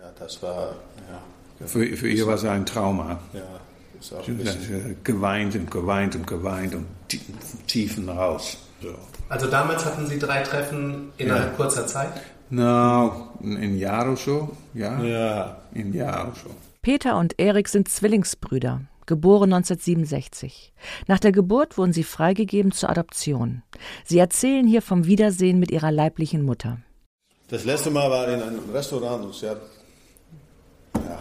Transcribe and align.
Ja, 0.00 0.10
das 0.18 0.42
war, 0.42 0.74
ja. 1.10 1.66
Für, 1.66 1.84
für 1.96 2.08
ihr 2.08 2.26
war 2.26 2.34
es 2.34 2.44
ein 2.44 2.64
Trauma. 2.64 3.18
Ja, 3.32 3.40
ist 4.00 4.12
auch 4.14 4.24
Sie 4.24 4.30
ein 4.32 4.38
bisschen. 4.38 4.92
äh, 4.92 4.94
geweint 5.04 5.54
und 5.54 5.70
geweint 5.70 6.14
und 6.16 6.26
geweint 6.26 6.74
und 6.74 6.86
tie- 7.08 7.20
tiefen 7.66 8.08
raus. 8.08 8.56
So. 8.82 8.94
Also 9.28 9.46
damals 9.46 9.84
hatten 9.84 10.06
Sie 10.06 10.18
drei 10.18 10.42
Treffen 10.42 11.12
innerhalb 11.18 11.56
kurzer 11.56 11.86
Zeit? 11.86 12.12
Nou, 12.48 13.12
een 13.42 13.76
jaar 13.78 14.10
of 14.10 14.20
zo, 14.20 14.56
ja. 14.72 15.00
Ja, 15.02 15.56
jaar 15.92 16.28
of 16.28 16.38
zo. 16.38 16.48
Peter 16.82 17.16
und 17.18 17.34
Erik 17.38 17.68
sind 17.68 17.88
Zwillingsbrüder, 17.88 18.80
geboren 19.06 19.52
1967. 19.52 20.72
Nach 21.06 21.20
der 21.20 21.30
Geburt 21.32 21.76
wurden 21.78 21.92
sie 21.92 22.02
freigegeben 22.04 22.72
zur 22.72 22.88
Adoption. 22.90 23.62
Sie 24.04 24.18
erzählen 24.18 24.66
hier 24.66 24.82
vom 24.82 25.04
Wiedersehen 25.06 25.58
mit 25.60 25.70
ihrer 25.70 25.92
leiblichen 25.92 26.42
Mutter. 26.42 26.78
das 27.48 27.64
letzte 27.64 27.90
Mal 27.90 28.10
war 28.10 28.28
in 28.28 28.40
einem 28.42 28.70
Restaurant 28.72 29.24
und 29.24 29.34
sie 29.34 29.48
hat 29.48 29.60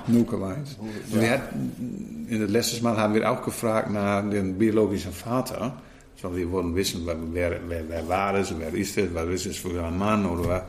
Nur 0.08 0.26
geweint. 0.26 0.76
Und 0.80 1.22
wir 1.22 1.32
hatten, 1.32 2.28
in 2.30 2.42
das 2.42 2.50
letzte 2.50 2.84
Mal 2.84 2.98
haben 2.98 3.14
wir 3.14 3.30
auch 3.30 3.44
gefragt 3.44 3.92
nach 3.92 4.28
dem 4.30 4.58
biologischen 4.58 5.14
Vater. 5.14 5.82
So, 6.22 6.36
wir 6.36 6.52
wollten 6.52 6.76
wissen, 6.76 7.02
wer, 7.06 7.18
wer, 7.34 7.60
wer, 7.68 7.84
wer 7.88 8.08
war 8.08 8.36
es, 8.36 8.54
wer 8.58 8.74
ist 8.74 8.98
es, 8.98 9.14
was 9.14 9.28
ist 9.30 9.46
es 9.46 9.58
für 9.58 9.84
ein 9.84 9.98
Mann 9.98 10.26
oder 10.26 10.50
was. 10.50 10.64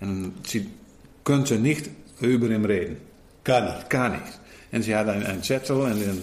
Und 0.00 0.34
sie 0.46 0.66
konnte 1.22 1.58
nicht 1.58 1.90
über 2.20 2.48
ihn 2.48 2.64
reden. 2.64 2.96
gar 3.44 3.60
nicht. 3.60 3.90
Gar 3.90 4.08
nicht. 4.10 4.40
Und 4.72 4.82
sie 4.82 4.94
hat 4.94 5.08
einen, 5.08 5.42
Zettel 5.42 5.76
und 5.76 5.90
dann, 5.90 6.22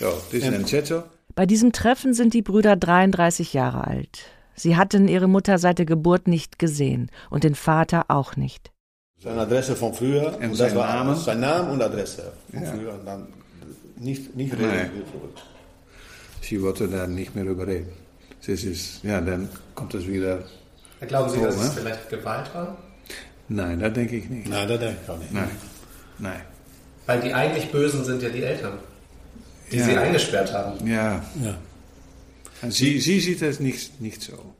ja, 0.00 0.08
das 0.08 0.32
ist 0.32 0.44
ein 0.44 0.66
Zettel. 0.66 1.04
Bei 1.34 1.46
diesem 1.46 1.72
Treffen 1.72 2.14
sind 2.14 2.32
die 2.32 2.42
Brüder 2.42 2.76
33 2.76 3.52
Jahre 3.52 3.86
alt. 3.86 4.20
Sie 4.54 4.76
hatten 4.76 5.06
ihre 5.06 5.28
Mutter 5.28 5.58
seit 5.58 5.78
der 5.78 5.86
Geburt 5.86 6.28
nicht 6.28 6.58
gesehen 6.58 7.10
und 7.28 7.44
den 7.44 7.54
Vater 7.54 8.06
auch 8.08 8.36
nicht. 8.36 8.72
Seine 9.22 9.40
Adresse 9.40 9.74
von 9.76 9.94
früher. 9.94 10.26
Und 10.40 10.54
zijn 10.56 10.68
das 10.70 10.74
war 10.74 10.94
Namen? 10.94 11.16
Sein 11.16 11.40
Name 11.40 11.72
und 11.72 11.82
Adresse 11.82 12.32
von 12.52 12.62
Ja. 12.62 12.70
früher. 12.72 12.92
Und 12.94 13.06
dann 13.06 13.26
nicht, 13.98 14.36
nicht 14.36 14.52
reden. 14.52 14.90
Nee. 14.94 15.02
Sie 16.42 16.62
wollte 16.62 16.86
da 16.86 17.06
nicht 17.06 17.34
mehr 17.34 17.44
über 17.44 17.66
reden. 17.66 17.88
Das 18.46 18.62
ist, 18.62 19.02
ja, 19.02 19.20
dann 19.20 19.48
kommt 19.74 19.94
es 19.94 20.06
wieder. 20.06 20.44
Glauben 21.08 21.30
Sie, 21.30 21.38
Oh, 21.38 21.44
dass 21.44 21.56
es 21.56 21.74
ne? 21.74 21.80
vielleicht 21.80 22.08
Gewalt 22.10 22.54
war? 22.54 22.76
Nein, 23.48 23.80
das 23.80 23.92
denke 23.94 24.16
ich 24.16 24.28
nicht. 24.28 24.48
Nein, 24.48 24.68
das 24.68 24.78
denke 24.78 24.96
ich 25.02 25.08
auch 25.10 25.18
nicht. 25.18 25.32
Nein, 25.32 25.50
nein. 26.18 26.40
Weil 27.06 27.20
die 27.20 27.32
eigentlich 27.34 27.70
Bösen 27.72 28.04
sind 28.04 28.22
ja 28.22 28.28
die 28.28 28.42
Eltern, 28.42 28.74
die 29.72 29.76
Ja. 29.78 29.84
Sie 29.84 29.96
eingesperrt 29.96 30.52
haben. 30.52 30.86
Ja, 30.86 31.24
Ja. 31.42 31.54
sie, 32.70 33.00
sie 33.00 33.20
sieht 33.20 33.42
es 33.42 33.60
nicht, 33.60 34.00
nicht 34.00 34.22
so. 34.22 34.54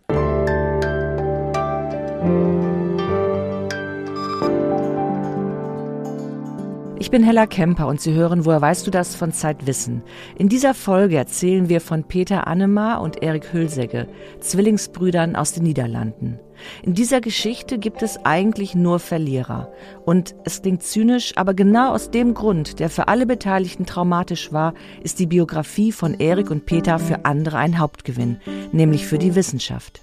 Ich 7.07 7.13
bin 7.13 7.23
Hella 7.23 7.47
Kemper 7.47 7.87
und 7.87 8.01
Sie 8.01 8.15
hören 8.15 8.45
Woher 8.45 8.61
weißt 8.61 8.85
du 8.85 8.91
das 8.91 9.15
von 9.15 9.31
Zeitwissen. 9.31 10.03
In 10.37 10.49
dieser 10.49 10.75
Folge 10.75 11.17
erzählen 11.17 11.69
wir 11.69 11.81
von 11.81 12.03
Peter 12.03 12.49
Annemar 12.49 13.01
und 13.01 13.23
Erik 13.23 13.53
Hülsegge, 13.53 14.09
Zwillingsbrüdern 14.41 15.37
aus 15.37 15.53
den 15.53 15.63
Niederlanden. 15.63 16.41
In 16.83 16.95
dieser 16.95 17.21
Geschichte 17.21 17.79
gibt 17.79 18.03
es 18.03 18.19
eigentlich 18.25 18.75
nur 18.75 18.99
Verlierer. 18.99 19.71
Und 20.05 20.35
es 20.45 20.63
klingt 20.63 20.83
zynisch, 20.83 21.35
aber 21.37 21.55
genau 21.55 21.93
aus 21.93 22.11
dem 22.11 22.35
Grund, 22.35 22.81
der 22.81 22.91
für 22.91 23.07
alle 23.07 23.25
Beteiligten 23.25 23.87
traumatisch 23.87 24.53
war, 24.53 24.75
ist 25.01 25.21
die 25.21 25.27
Biografie 25.27 25.93
von 25.93 26.15
Erik 26.15 26.51
und 26.51 26.67
Peter 26.67 26.99
für 26.99 27.25
andere 27.25 27.59
ein 27.59 27.79
Hauptgewinn, 27.79 28.39
nämlich 28.73 29.07
für 29.07 29.19
die 29.19 29.37
Wissenschaft. 29.37 30.01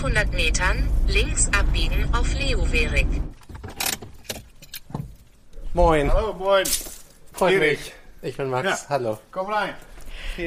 500 0.00 0.32
Metern 0.32 0.88
links 1.08 1.48
abbiegen 1.48 2.08
auf 2.14 2.32
Leoverik. 2.32 3.06
Moin, 5.74 6.10
Hallo, 6.10 6.32
moin. 6.38 6.64
freut 7.34 7.52
Erik. 7.52 7.78
mich. 7.78 7.92
Ich 8.22 8.36
bin 8.38 8.48
Max, 8.48 8.66
Ja. 8.84 8.88
hallo. 8.88 9.18
Komm 9.30 9.48
rein. 9.52 9.74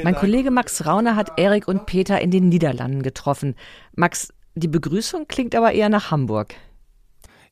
Mein 0.03 0.15
Kollege 0.15 0.49
Max 0.49 0.87
Rauner 0.87 1.15
hat 1.15 1.33
Erik 1.37 1.67
und 1.67 1.85
Peter 1.85 2.19
in 2.19 2.31
den 2.31 2.49
Niederlanden 2.49 3.03
getroffen. 3.03 3.55
Max, 3.95 4.33
die 4.55 4.67
Begrüßung 4.67 5.27
klingt 5.27 5.53
aber 5.53 5.71
eher 5.73 5.89
nach 5.89 6.09
Hamburg. 6.09 6.55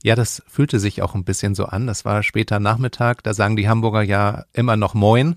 Ja, 0.01 0.15
das 0.15 0.41
fühlte 0.47 0.79
sich 0.79 1.03
auch 1.03 1.13
ein 1.13 1.23
bisschen 1.23 1.53
so 1.53 1.65
an. 1.65 1.85
Das 1.85 2.03
war 2.03 2.23
später 2.23 2.59
Nachmittag, 2.59 3.21
da 3.21 3.35
sagen 3.35 3.55
die 3.55 3.69
Hamburger 3.69 4.01
ja 4.01 4.45
immer 4.53 4.75
noch 4.75 4.95
Moin. 4.95 5.35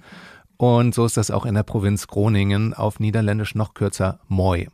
Und 0.57 0.95
so 0.95 1.05
ist 1.05 1.19
das 1.19 1.31
auch 1.31 1.45
in 1.45 1.57
der 1.57 1.63
Provinz 1.63 2.07
Groningen, 2.07 2.73
auf 2.73 3.01
Niederländisch 3.01 3.55
noch 3.55 3.75
kürzer 3.75 4.21
Moi. 4.29 4.69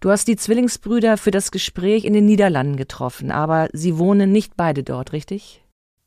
Du 0.00 0.10
hast 0.10 0.28
die 0.28 0.36
Zwillingsbrüder 0.36 1.16
für 1.16 1.30
das 1.30 1.50
Gespräch 1.50 2.04
in 2.04 2.12
den 2.12 2.24
Niederlanden 2.24 2.76
getroffen, 2.76 3.30
aber 3.30 3.68
sie 3.72 3.98
wohnen 3.98 4.32
nicht 4.32 4.56
beide 4.56 4.82
dort, 4.82 5.12
richtig? 5.12 5.62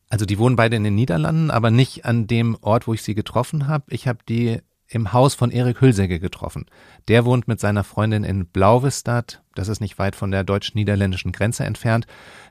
Also 0.10 0.26
die 0.26 0.40
wohnen 0.40 0.56
beide 0.56 0.76
in 0.76 0.84
den 0.84 0.96
Niederlanden, 0.96 1.52
aber 1.52 1.72
nicht 1.72 2.06
an 2.06 2.28
dem 2.28 2.58
Ort, 2.62 2.88
wo 2.88 2.94
ich 2.94 3.02
sie 3.02 3.16
getroffen 3.16 3.68
habe. 3.68 3.86
Ich 3.90 4.08
habe 4.08 4.20
die 4.28 4.60
im 4.88 5.14
Haus 5.14 5.36
von 5.36 5.52
Erik 5.52 5.80
Hülsegge 5.80 6.20
getroffen. 6.20 6.66
Der 7.08 7.24
wohnt 7.24 7.48
mit 7.48 7.62
seiner 7.62 7.86
Freundin 7.86 8.26
in 8.26 8.46
Blauvestad, 8.46 9.42
das 9.56 9.70
ist 9.70 9.80
nicht 9.80 9.98
weit 10.00 10.18
von 10.18 10.32
der 10.32 10.44
deutsch-niederländischen 10.44 11.32
Grenze 11.32 11.64
entfernt. 11.64 12.08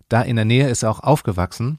Da 0.08 0.22
in 0.22 0.36
der 0.36 0.46
Nähe 0.46 0.68
ist 0.68 0.82
er 0.82 0.90
auch 0.90 1.00
aufgewachsen. 1.00 1.78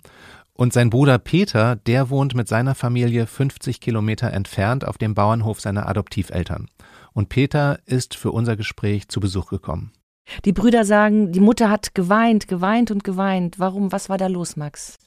Und 0.53 0.73
sein 0.73 0.91
Bruder 0.91 1.17
Peter, 1.17 1.75
der 1.75 2.11
wohnt 2.11 2.35
mit 2.35 2.47
seiner 2.47 2.75
Familie 2.75 3.25
50 3.25 3.81
Kilometer 3.81 4.31
entfernt 4.31 4.85
auf 4.85 4.99
dem 4.99 5.15
Bauernhof 5.15 5.59
seiner 5.59 5.87
Adoptiveltern. 5.87 6.67
Und 7.13 7.29
Peter 7.29 7.79
ist 7.85 8.15
für 8.15 8.31
unser 8.31 8.55
Gespräch 8.55 9.07
zu 9.07 9.19
Besuch 9.19 9.49
gekommen. 9.49 9.91
Die 10.45 10.53
Brüder 10.53 10.85
sagen, 10.85 11.31
die 11.31 11.39
Mutter 11.39 11.69
hat 11.69 11.93
geweint, 11.93 12.47
geweint 12.47 12.91
und 12.91 13.03
geweint. 13.03 13.59
Warum? 13.59 13.91
Was 13.91 14.09
war 14.09 14.17
da 14.17 14.27
los, 14.27 14.55
Max? 14.55 14.97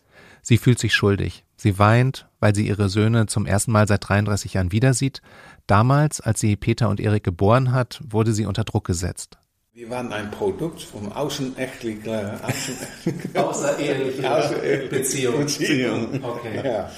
Sie 0.43 0.59
fühlt 0.59 0.79
sich 0.79 0.93
schuldig. 0.93 1.45
Sie 1.57 1.79
weint, 1.79 2.29
weil 2.41 2.55
sie 2.55 2.67
ihre 2.67 2.91
Söhne 2.91 3.27
zum 3.27 3.47
ersten 3.47 3.73
Mal 3.73 3.89
seit 3.89 4.07
33 4.07 4.55
Jahren 4.55 4.73
wieder 4.73 4.93
sieht. 4.93 5.23
Damals, 5.67 6.21
als 6.21 6.41
sie 6.41 6.57
Peter 6.57 6.91
und 6.91 7.01
Erik 7.01 7.25
geboren 7.25 7.73
hat, 7.73 8.01
wurde 8.07 8.33
sie 8.33 8.45
unter 8.45 8.65
Druck 8.65 8.87
gesetzt. 8.87 9.39
Wir 9.73 9.89
waren 9.91 10.13
ein 10.13 10.31
Produkt 10.31 10.83
vom 10.83 11.11
außenechtlichen 11.11 12.03
außenechtlichen 12.43 13.37
Außereheliche 13.37 14.31
Außereheliche 14.31 14.89
Beziehung. 14.89 15.39
Beziehung. 15.41 16.23
Okay. 16.23 16.63
Ja. 16.65 16.91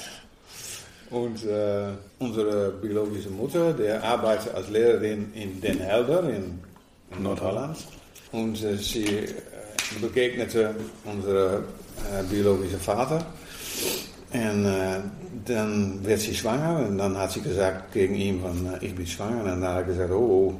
Und 1.16 1.44
äh, 1.46 1.92
unsere 2.18 2.72
biologische 2.72 3.30
Mutter, 3.30 3.72
der 3.72 4.04
arbeitet 4.04 4.54
als 4.54 4.68
Lehrerin 4.68 5.32
in 5.34 5.60
Den 5.62 5.78
Helder 5.78 6.22
in, 6.28 6.60
in 7.16 7.22
Nordholland. 7.22 7.78
Und 8.32 8.62
äh, 8.62 8.76
sie 8.76 9.06
äh, 9.06 9.28
begegnete 9.98 10.74
unserem 11.04 11.64
äh, 12.12 12.22
biologischen 12.30 12.80
Vater. 12.80 13.24
Und 14.30 14.66
äh, 14.66 15.00
dann 15.46 16.04
werd 16.04 16.20
sie 16.20 16.34
schwanger 16.34 16.86
und 16.86 16.98
dann 16.98 17.16
hat 17.16 17.32
sie 17.32 17.40
gesagt 17.40 17.92
gegen 17.94 18.14
ihn 18.14 18.42
van, 18.42 18.74
äh, 18.74 18.84
ich 18.84 18.94
bin 18.94 19.06
schwanger. 19.06 19.40
Und 19.40 19.46
dann 19.46 19.64
hat 19.64 19.76
er 19.76 19.84
gesagt, 19.84 20.10
oh, 20.10 20.54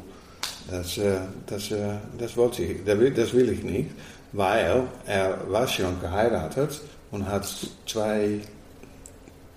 ich, 0.71 1.03
das, 1.47 1.71
will, 1.71 3.11
das 3.11 3.35
will 3.35 3.51
ich 3.51 3.63
nicht, 3.63 3.91
weil 4.33 4.85
er 5.07 5.39
war 5.51 5.69
schon 5.69 6.01
geheiratet 6.01 6.81
und 7.11 7.29
hat 7.29 7.47
zwei, 7.87 8.41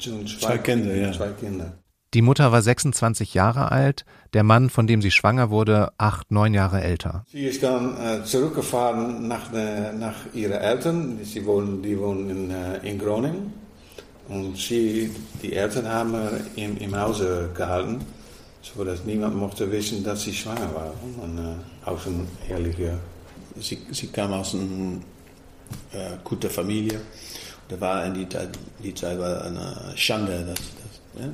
schon 0.04 0.26
Zwei 0.28 0.58
Kinder, 0.58 0.96
ja. 0.96 1.12
Zwei 1.12 1.30
Kinder. 1.30 1.74
Die 2.16 2.24
Mutter 2.24 2.52
war 2.52 2.62
26 2.62 3.36
Jahre 3.36 3.72
alt, 3.72 4.04
der 4.34 4.44
Mann, 4.44 4.72
von 4.72 4.88
dem 4.88 5.00
sie 5.02 5.12
schwanger 5.12 5.52
wurde, 5.52 5.92
acht, 6.00 6.32
neun 6.32 6.56
Jahre 6.56 6.82
älter. 6.82 7.24
Sie 7.32 7.46
ist 7.46 7.62
dann 7.62 7.96
äh, 7.98 8.24
zurückgefahren 8.24 9.28
nach, 9.28 9.52
de, 9.52 9.94
nach 9.94 10.16
ihren 10.34 10.54
Eltern. 10.54 11.20
Sie 11.24 11.46
wohnen, 11.46 11.84
die 11.84 12.00
wohnen 12.00 12.30
in, 12.30 12.50
äh, 12.50 12.78
in 12.78 12.98
Groningen. 12.98 13.54
Und 14.28 14.58
sie, 14.58 15.12
die 15.44 15.54
Eltern 15.54 15.88
haben 15.88 16.16
im, 16.56 16.78
im 16.78 17.00
Hause 17.00 17.50
gehalten, 17.56 18.00
sodass 18.62 19.06
niemand 19.06 19.36
mochte 19.36 19.72
wissen, 19.72 20.04
dass 20.04 20.24
sie 20.24 20.34
schwanger 20.34 20.74
war. 20.74 20.94
Und, 21.22 21.38
äh, 21.38 21.88
aus 21.88 22.06
een 22.08 22.28
ehrliche 22.50 22.98
Sie, 23.60 23.80
sie 23.92 24.08
kam 24.08 24.34
aus 24.34 24.56
einer 24.56 25.00
äh, 25.92 26.18
guten 26.24 26.50
Familie. 26.50 27.02
Da 27.70 27.80
war 27.80 28.06
in 28.06 28.14
die 28.16 28.28
Zeit, 28.28 28.50
die 28.84 28.94
Zeit 28.94 29.18
war 29.20 29.44
eine 29.46 29.94
Schande. 29.96 30.44
Das, 30.48 30.56
das, 30.58 31.24
ja. 31.24 31.30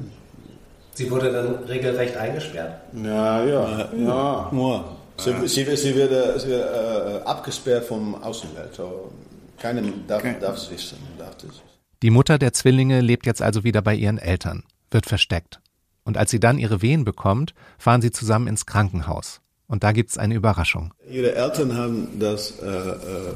Sie 0.94 1.10
wurde 1.12 1.32
dann 1.32 1.56
regelrecht 1.66 2.16
eingesperrt. 2.16 2.74
Ja, 2.94 3.44
ja, 3.44 3.90
ja. 3.96 4.52
Ja. 4.54 4.86
Sie, 5.18 5.48
sie, 5.48 5.76
sie 5.76 5.96
wird, 5.96 6.42
sie 6.42 6.48
wird 6.50 6.74
äh, 6.74 7.24
abgesperrt 7.26 7.86
vom 7.86 8.16
Außenwelt. 8.22 8.76
So, 8.76 9.12
keiner 9.58 9.82
darf, 10.08 10.20
Okay. 10.22 10.36
darf 10.40 10.58
es 10.58 10.70
wissen. 10.70 10.98
Darf 11.18 11.36
es. 11.38 11.62
Die 12.04 12.10
Mutter 12.10 12.38
der 12.38 12.54
Zwillinge 12.54 13.02
lebt 13.02 13.26
jetzt 13.26 13.42
also 13.42 13.64
wieder 13.64 13.82
bei 13.82 13.96
ihren 13.96 14.18
Eltern, 14.18 14.64
wird 14.92 15.06
versteckt. 15.06 15.62
Und 16.04 16.18
als 16.18 16.32
sie 16.32 16.40
dann 16.40 16.60
ihre 16.60 16.82
Wehen 16.82 17.04
bekommt, 17.06 17.54
fahren 17.78 18.02
sie 18.02 18.12
zusammen 18.12 18.48
ins 18.48 18.66
Krankenhaus. 18.66 19.42
Und 19.68 19.84
da 19.84 19.92
gibt's 19.94 20.18
eine 20.18 20.36
Überraschung. 20.36 20.94
Ihre 21.10 21.34
Eltern 21.34 21.76
haben 21.76 22.20
das 22.20 22.60
äh, 22.60 22.68
äh, 22.68 23.36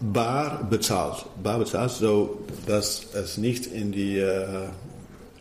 bar 0.00 0.66
bezahlt. 0.68 1.26
Bar 1.42 1.58
bezahlt, 1.58 1.90
so 1.90 2.40
dass 2.66 3.06
es 3.14 3.38
nicht 3.38 3.66
in 3.66 3.92
die 3.92 4.18
äh, 4.18 4.68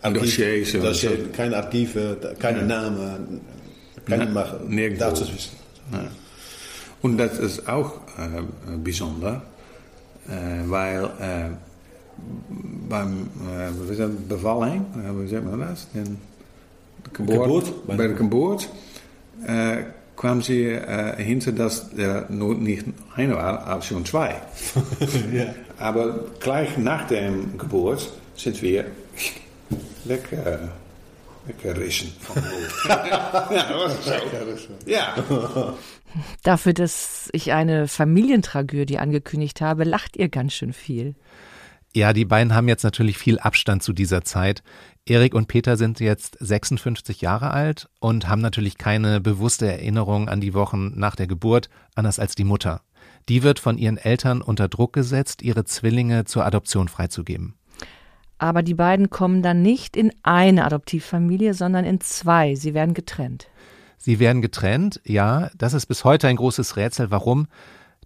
Dossiers 0.04 0.72
Dossier, 0.72 1.12
so. 1.12 1.32
keine 1.36 1.58
Archive, 1.58 2.18
keine 2.40 2.64
Namen, 2.64 3.42
keine 4.06 4.26
Na, 4.26 4.32
Mache. 4.32 4.60
nirgendwo. 4.68 5.06
Darf 5.06 5.22
es 5.22 5.34
wissen. 5.34 5.58
Und 7.02 7.18
das 7.18 7.38
ist 7.40 7.68
auch 7.68 7.94
äh, 8.18 8.42
besonder, 8.84 9.42
äh, 10.28 10.32
weil 10.66 11.04
äh, 11.20 11.50
beim 12.90 13.30
äh, 13.48 14.08
Bevalling, 14.28 14.86
äh, 14.96 15.24
wie 15.24 15.28
sagt 15.28 15.46
man 15.46 15.60
das? 15.60 15.88
Den? 15.92 16.18
Bei 17.88 17.98
der 17.98 18.10
Geburt 18.10 18.70
kwam 20.16 20.42
sie 20.42 20.66
äh, 20.66 21.22
hinter, 21.22 21.52
dass 21.52 21.90
der 21.92 22.28
nur 22.30 22.56
nicht 22.56 22.86
eine 23.16 23.36
war, 23.36 23.66
aber 23.66 23.82
schon 23.82 24.06
zwei. 24.06 24.36
ja. 25.34 25.54
Aber 25.78 26.26
gleich 26.40 26.78
nach 26.78 27.08
der 27.08 27.32
Geburt 27.58 28.12
sind 28.36 28.62
wir 28.62 28.86
weg, 30.06 30.32
äh, 30.32 30.58
weggerissen 31.48 32.12
vom 32.22 32.38
ja, 32.88 33.50
das 33.50 33.70
war 33.72 34.58
so. 34.58 34.74
Ja. 34.86 35.74
Dafür, 36.44 36.74
dass 36.74 37.30
ich 37.34 37.52
eine 37.52 37.88
Familientragödie 37.88 39.00
angekündigt 39.00 39.62
habe, 39.62 39.84
lacht 39.84 40.16
ihr 40.16 40.30
ganz 40.30 40.54
schön 40.54 40.72
viel. 40.72 41.16
Ja, 41.94 42.14
die 42.14 42.26
beiden 42.26 42.54
haben 42.54 42.68
jetzt 42.68 42.84
natürlich 42.84 43.18
viel 43.18 43.40
Abstand 43.40 43.84
zu 43.84 43.94
dieser 43.94 44.24
Zeit. 44.24 44.64
Erik 45.08 45.36
und 45.36 45.48
Peter 45.48 45.78
sind 45.78 46.00
jetzt 46.00 46.36
56 46.40 47.22
Jahre 47.22 47.52
alt 47.52 47.88
und 48.00 48.28
haben 48.28 48.42
natürlich 48.42 48.80
keine 48.80 49.22
bewusste 49.22 49.68
Erinnerung 49.68 50.30
an 50.30 50.42
die 50.42 50.56
Wochen 50.56 50.94
nach 50.96 51.16
der 51.16 51.28
Geburt, 51.28 51.70
anders 51.94 52.18
als 52.18 52.34
die 52.34 52.44
Mutter. 52.44 52.82
Die 53.30 53.44
wird 53.44 53.60
von 53.60 53.78
ihren 53.78 53.98
Eltern 53.98 54.42
unter 54.42 54.68
Druck 54.68 54.94
gesetzt, 54.94 55.44
ihre 55.44 55.64
Zwillinge 55.64 56.26
zur 56.26 56.44
Adoption 56.44 56.88
freizugeben. 56.88 57.54
Aber 58.40 58.64
die 58.64 58.74
beiden 58.74 59.12
kommen 59.12 59.44
dann 59.44 59.62
nicht 59.62 59.96
in 59.96 60.12
eine 60.24 60.66
Adoptivfamilie, 60.66 61.54
sondern 61.54 61.86
in 61.86 62.02
zwei. 62.02 62.56
Sie 62.56 62.74
werden 62.74 62.96
getrennt. 62.96 63.48
Sie 64.00 64.18
werden 64.18 64.42
getrennt, 64.42 65.02
ja, 65.06 65.52
das 65.56 65.74
ist 65.74 65.86
bis 65.86 66.04
heute 66.04 66.28
ein 66.28 66.36
großes 66.36 66.78
Rätsel. 66.78 67.12
Warum? 67.12 67.46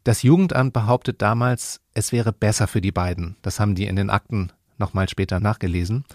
Das 0.04 0.22
Jugendamt 0.22 0.74
behauptet 0.74 1.22
damals, 1.22 1.80
es 1.94 2.12
wäre 2.12 2.34
besser 2.34 2.68
für 2.68 2.82
die 2.82 2.92
beiden. 2.92 3.38
Das 3.42 3.62
haben 3.62 3.76
die 3.76 3.86
in 3.86 3.96
den 3.96 4.10
Akten 4.10 4.52
nochmal 4.80 5.10
später 5.10 5.40
nachgelesen. 5.40 6.06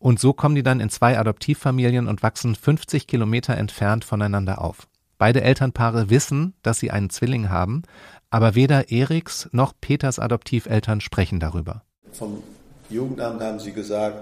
Und 0.00 0.18
so 0.18 0.32
kommen 0.32 0.54
die 0.54 0.62
dann 0.62 0.80
in 0.80 0.88
zwei 0.88 1.18
Adoptivfamilien 1.18 2.08
und 2.08 2.22
wachsen 2.22 2.54
50 2.56 3.06
Kilometer 3.06 3.56
entfernt 3.56 4.04
voneinander 4.04 4.60
auf. 4.60 4.88
Beide 5.18 5.42
Elternpaare 5.42 6.08
wissen, 6.08 6.54
dass 6.62 6.78
sie 6.78 6.90
einen 6.90 7.10
Zwilling 7.10 7.50
haben, 7.50 7.82
aber 8.30 8.54
weder 8.54 8.90
Eriks 8.90 9.48
noch 9.52 9.74
Peters 9.78 10.18
Adoptiveltern 10.18 11.02
sprechen 11.02 11.38
darüber. 11.38 11.82
Vom 12.12 12.42
Jugendamt 12.88 13.42
haben 13.42 13.60
sie 13.60 13.72
gesagt, 13.72 14.16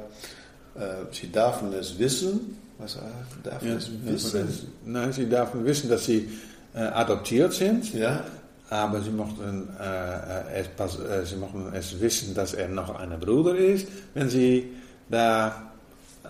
äh, 0.74 0.80
sie 1.12 1.28
dürfen 1.30 1.72
es 1.72 1.96
wissen. 1.98 2.58
Was 2.78 2.96
äh, 2.96 2.98
darf 3.44 3.62
Ja, 3.62 3.74
es 3.74 3.88
wissen? 4.04 4.48
Nein, 4.84 5.12
sie 5.12 5.26
dürfen 5.28 5.64
wissen, 5.64 5.88
dass 5.88 6.04
sie 6.06 6.28
äh, 6.74 6.78
adoptiert 6.80 7.52
sind. 7.52 7.94
Ja, 7.94 8.24
Aber 8.70 9.00
sie 9.00 9.10
mochten, 9.10 9.68
äh, 9.80 10.60
es, 10.60 10.68
pas- 10.68 10.98
äh, 10.98 11.24
sie 11.24 11.36
mochten 11.36 11.72
es 11.72 12.00
wissen, 12.00 12.34
dass 12.34 12.52
er 12.54 12.68
noch 12.68 12.98
ein 12.98 13.18
Bruder 13.20 13.54
ist, 13.56 13.86
wenn 14.14 14.28
sie 14.28 14.70
da 15.08 15.67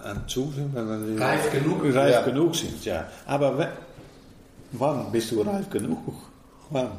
an 0.04 0.26
zu 0.28 0.50
sind. 0.54 0.74
Wenn 0.74 1.16
sie 1.16 1.22
Reif 1.22 1.50
genug? 1.52 1.82
Reif 1.84 2.12
Ja. 2.12 2.22
genug 2.22 2.54
sind, 2.56 2.84
ja. 2.84 3.06
Aber 3.26 3.68
wann 4.72 5.12
bist 5.12 5.30
du 5.30 5.42
reif 5.42 5.68
genug? 5.70 5.98
Wann? 6.70 6.90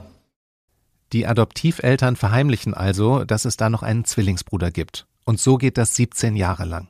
Die 1.14 1.26
Adoptiveltern 1.26 2.16
verheimlichen 2.16 2.74
also, 2.74 3.24
dass 3.24 3.46
es 3.46 3.58
da 3.58 3.70
noch 3.70 3.82
einen 3.84 4.06
Zwillingsbruder 4.06 4.72
gibt. 4.72 5.08
Und 5.26 5.40
so 5.40 5.58
geht 5.58 5.78
das 5.78 5.96
17 5.96 6.36
Jahre 6.36 6.66
lang. 6.66 6.88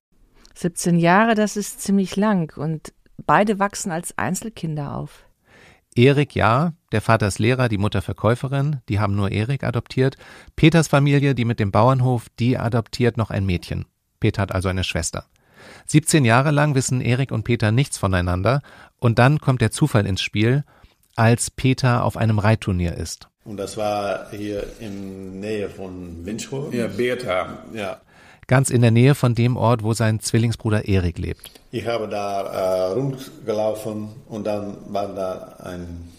17 0.55 0.99
Jahre, 0.99 1.35
das 1.35 1.55
ist 1.55 1.81
ziemlich 1.81 2.15
lang 2.17 2.55
und 2.57 2.93
beide 3.25 3.59
wachsen 3.59 3.91
als 3.91 4.17
Einzelkinder 4.17 4.95
auf. 4.95 5.25
Erik 5.95 6.35
ja, 6.35 6.73
der 6.91 7.01
Vater 7.01 7.27
ist 7.27 7.39
Lehrer, 7.39 7.67
die 7.69 7.77
Mutter 7.77 8.01
Verkäuferin, 8.01 8.81
die 8.89 8.99
haben 8.99 9.15
nur 9.15 9.31
Erik 9.31 9.63
adoptiert. 9.63 10.17
Peters 10.55 10.87
Familie, 10.87 11.33
die 11.33 11.45
mit 11.45 11.59
dem 11.59 11.71
Bauernhof, 11.71 12.27
die 12.39 12.57
adoptiert 12.57 13.17
noch 13.17 13.31
ein 13.31 13.45
Mädchen. 13.45 13.85
Peter 14.19 14.41
hat 14.41 14.53
also 14.53 14.69
eine 14.69 14.83
Schwester. 14.83 15.25
17 15.87 16.25
Jahre 16.25 16.51
lang 16.51 16.75
wissen 16.75 17.01
Erik 17.01 17.31
und 17.31 17.43
Peter 17.43 17.71
nichts 17.71 17.97
voneinander 17.97 18.61
und 18.99 19.19
dann 19.19 19.39
kommt 19.39 19.61
der 19.61 19.71
Zufall 19.71 20.05
ins 20.05 20.21
Spiel, 20.21 20.63
als 21.15 21.51
Peter 21.51 22.03
auf 22.03 22.15
einem 22.17 22.39
Reitturnier 22.39 22.95
ist. 22.95 23.27
und 23.45 23.57
das 23.57 23.77
war 23.77 24.29
hier 24.31 24.63
in 24.79 25.39
Nähe 25.39 25.69
von 25.69 26.25
Winschhoek. 26.25 26.73
Ja, 26.73 26.87
Beerta. 26.87 27.63
Ja. 27.73 27.97
Ganz 28.47 28.69
in 28.69 28.81
der 28.81 28.91
Nähe 28.91 29.13
von 29.15 29.35
dem 29.35 29.57
Ort, 29.57 29.83
wo 29.83 29.93
sein 29.93 30.19
Zwillingsbruder 30.19 30.87
Erik 30.87 31.17
lebt. 31.19 31.51
Ich 31.71 31.85
habe 31.85 32.07
da 32.07 32.41
äh, 32.41 32.93
rumgelaufen 32.93 34.09
und 34.27 34.45
dann 34.47 34.77
waren 34.87 35.15
da 35.15 35.55
ein 35.63 36.09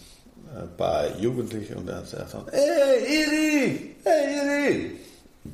äh, 0.55 0.65
paar 0.77 1.17
Jugendliche 1.19 1.75
und 1.75 1.87
dann 1.87 2.05
sagt 2.05 2.33
er, 2.33 2.45
hey 2.51 3.23
Erik, 3.23 3.95
hey 4.03 4.69
Erik. 4.69 4.91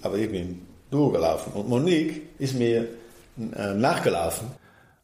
Aber 0.01 0.17
ich 0.17 0.29
bin 0.31 0.61
durchgelaufen 0.91 1.53
und 1.53 1.69
Monique 1.69 2.21
ist 2.37 2.53
mir 2.55 2.87
nachgelaufen. 3.37 4.47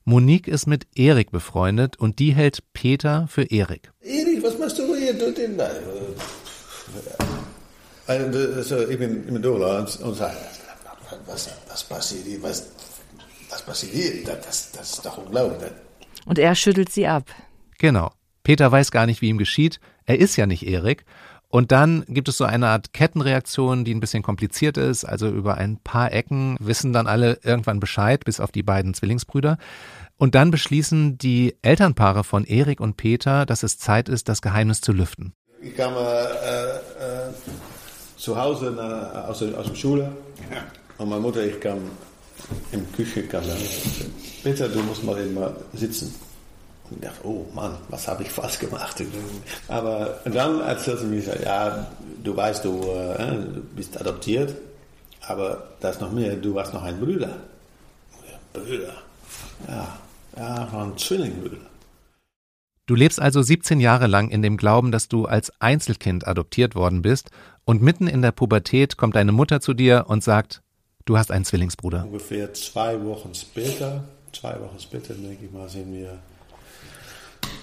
Monique 0.06 0.47
ist 0.50 0.68
mit 0.68 0.85
Erik 0.95 1.31
befreundet 1.31 1.97
und 1.97 2.19
die 2.19 2.33
hält 2.33 2.63
Peter 2.74 3.27
für 3.30 3.44
Erik. 3.44 3.91
Erik, 4.01 4.44
was 4.44 4.59
machst 4.59 4.77
du 4.77 4.95
hier? 4.95 5.13
Du, 5.13 5.31
den, 5.31 5.57
also, 8.06 8.38
also, 8.57 8.89
ich 8.89 9.00
bin, 9.00 9.24
ich 9.25 9.33
bin 9.33 9.41
durchgelaufen 9.41 10.03
und 10.03 10.15
sage, 10.15 10.35
was, 11.25 11.50
was 11.69 11.83
passiert 11.85 12.25
hier? 12.25 12.44
Was, 12.44 12.68
was 13.50 13.62
passiert 13.62 13.94
hier? 13.94 14.24
Das, 14.25 14.41
das, 14.45 14.71
das 14.74 14.94
ist 14.94 15.06
doch 15.06 15.18
unglaublich. 15.18 15.71
Und 16.25 16.38
er 16.38 16.53
schüttelt 16.56 16.91
sie 16.91 17.07
ab. 17.07 17.30
Genau. 17.77 18.12
Peter 18.44 18.69
weiß 18.69 18.91
gar 18.91 19.06
nicht, 19.06 19.21
wie 19.21 19.30
ihm 19.30 19.38
geschieht. 19.38 19.80
Er 20.06 20.19
ist 20.19 20.35
ja 20.35 20.45
nicht 20.45 20.68
Erik. 20.68 21.06
Und 21.53 21.71
dann 21.71 22.03
gibt 22.07 22.29
es 22.29 22.38
so 22.38 22.45
eine 22.45 22.69
Art 22.69 22.94
Kettenreaktion, 22.94 23.85
die 23.85 23.94
ein 23.94 24.00
bisschen 24.00 24.23
kompliziert 24.23 24.75
ist. 24.75 25.05
Also 25.05 25.27
über 25.27 25.53
ein 25.53 25.77
paar 25.77 26.11
Ecken 26.11 26.57
wissen 26.59 26.94
dann 26.94 27.05
alle 27.05 27.38
irgendwann 27.44 27.79
Bescheid, 27.79 28.25
bis 28.25 28.39
auf 28.39 28.51
die 28.51 28.63
beiden 28.63 28.95
Zwillingsbrüder. 28.95 29.59
Und 30.17 30.33
dann 30.33 30.50
beschließen 30.50 31.19
die 31.19 31.55
Elternpaare 31.61 32.23
von 32.23 32.44
Erik 32.44 32.79
und 32.79 32.97
Peter, 32.97 33.45
dass 33.45 33.61
es 33.61 33.77
Zeit 33.77 34.09
ist, 34.09 34.29
das 34.29 34.41
Geheimnis 34.41 34.81
zu 34.81 34.94
lüften. 34.94 35.33
Ich 35.61 35.77
kam 35.77 35.94
äh, 35.94 35.97
äh, 36.00 37.33
zu 38.17 38.35
Hause 38.35 38.71
nach, 38.71 39.29
aus, 39.29 39.38
der, 39.38 39.56
aus 39.56 39.67
der 39.67 39.75
Schule 39.75 40.11
und 40.97 41.07
meine 41.07 41.21
Mutter, 41.21 41.45
ich 41.45 41.59
kam 41.59 41.77
in 42.71 42.83
die 42.83 42.95
Küche, 42.95 43.27
kam 43.27 43.44
dann, 43.47 43.57
Peter, 44.41 44.67
du 44.69 44.81
musst 44.81 45.03
mal 45.03 45.21
eben 45.21 45.35
mal 45.35 45.56
sitzen. 45.73 46.15
Und 46.89 46.97
ich 46.97 47.01
dachte, 47.01 47.25
oh 47.27 47.45
Mann, 47.53 47.77
was 47.89 48.07
habe 48.07 48.24
ich 48.24 48.30
falsch 48.30 48.59
gemacht? 48.59 49.01
Aber 49.68 50.19
dann 50.25 50.62
erzählte 50.62 51.01
sie 51.01 51.07
mir, 51.07 51.41
ja, 51.41 51.88
du 52.24 52.35
weißt, 52.35 52.65
du, 52.65 52.81
äh, 52.81 53.31
du 53.31 53.62
bist 53.75 54.00
adoptiert, 54.00 54.56
aber 55.21 55.69
da 55.80 55.90
ist 55.90 56.02
noch 56.02 56.11
mehr, 56.11 56.35
du 56.35 56.59
hast 56.59 56.73
noch 56.73 56.83
einen 56.83 56.99
Bruder. 56.99 57.30
Ja, 58.30 58.40
Bruder? 58.61 58.94
Ja, 59.68 59.97
ja, 60.37 60.66
noch 60.66 60.73
einen 60.73 60.97
Zwillingbruder. 60.97 61.57
Du 62.85 62.95
lebst 62.95 63.21
also 63.21 63.42
17 63.42 63.80
Jahre 63.80 64.07
lang 64.07 64.30
in 64.30 64.42
dem 64.42 64.57
Glauben, 64.57 64.92
dass 64.92 65.07
du 65.07 65.25
als 65.25 65.54
Einzelkind 65.61 66.28
adoptiert 66.28 66.75
worden 66.75 67.02
bist 67.02 67.31
und 67.63 67.81
mitten 67.81 68.07
in 68.07 68.21
der 68.21 68.33
Pubertät 68.33 68.97
kommt 68.97 69.16
deine 69.16 69.31
Mutter 69.31 69.61
zu 69.61 69.73
dir 69.73 70.06
und 70.09 70.21
sagt, 70.21 70.61
du 71.06 71.18
hast 71.18 71.31
einen 71.31 71.45
Zwillingsbruder. 71.45 72.04
Ungefähr 72.04 72.54
zwei 72.54 73.02
Wochen 73.06 73.33
später, 73.33 74.04
zwei 74.33 74.59
Wochen 74.59 74.80
später, 74.80 75.13
denke 75.13 75.45
ich 75.45 75.52
mal, 75.52 75.69
sind 75.69 75.94
wir 75.94 76.19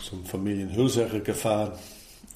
zum 0.02 0.24
Familienhülsacher 0.24 1.20
gefahren. 1.20 1.72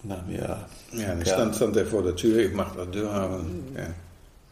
Dann 0.03 0.19
haben 0.19 0.31
wir, 0.31 0.67
Ja, 0.93 1.09
dan 1.09 1.25
stand, 1.25 1.57
stand 1.57 1.77
er 1.77 1.87
vor 1.87 2.03
der 2.03 2.15
Tür, 2.15 2.39
ich 2.39 2.53
mach 2.53 2.75
die 2.77 2.91
Tür 2.91 3.41
und, 3.41 3.77
ja. 3.77 3.87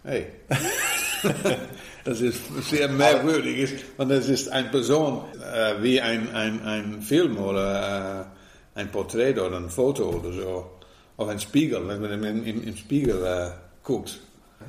Hey. 0.05 0.27
das 2.05 2.21
ist 2.21 2.41
sehr 2.69 2.89
merkwürdig, 2.89 3.73
und 3.99 4.11
es 4.11 4.29
ist 4.29 4.49
eine 4.49 4.69
Person 4.69 5.25
äh, 5.55 5.81
wie 5.83 6.01
ein, 6.01 6.35
ein, 6.35 6.63
ein 6.65 7.03
Film 7.03 7.37
oder 7.39 8.27
äh, 8.75 8.81
ein 8.81 8.91
Porträt 8.91 9.39
oder 9.39 9.59
ein 9.59 9.71
Foto 9.71 10.09
oder 10.09 10.33
so, 10.33 10.71
auf 11.17 11.29
ein 11.29 11.39
Spiegel, 11.39 11.87
wenn 11.87 12.01
man 12.01 12.11
im, 12.13 12.45
im, 12.45 12.65
im 12.65 12.77
Spiegel 12.77 13.25
äh, 13.25 13.51
guckt. 13.85 14.21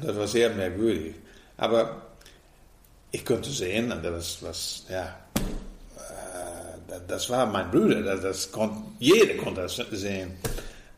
Das 0.01 0.15
war 0.15 0.27
sehr 0.27 0.49
merkwürdig. 0.51 1.15
Aber 1.57 2.01
ich 3.11 3.25
konnte 3.25 3.49
sehen, 3.49 3.91
und 3.91 4.03
das 4.03 4.41
was, 4.41 4.85
ja, 4.89 5.15
das 7.07 7.29
war 7.29 7.45
mein 7.45 7.71
Bruder, 7.71 8.01
das, 8.01 8.21
das 8.21 8.51
kon, 8.51 8.95
jeder 8.99 9.35
konnte 9.35 9.61
das 9.61 9.75
sehen. 9.91 10.31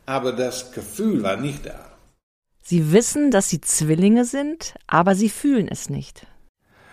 Aber 0.06 0.32
das 0.32 0.72
Gefühl 0.72 1.22
war 1.22 1.36
nicht 1.36 1.66
da. 1.66 1.78
Sie 2.62 2.92
wissen, 2.92 3.30
dass 3.30 3.48
sie 3.48 3.60
Zwillinge 3.60 4.24
sind, 4.24 4.74
aber 4.86 5.14
sie 5.14 5.28
fühlen 5.28 5.68
es 5.68 5.88
nicht. 5.88 6.26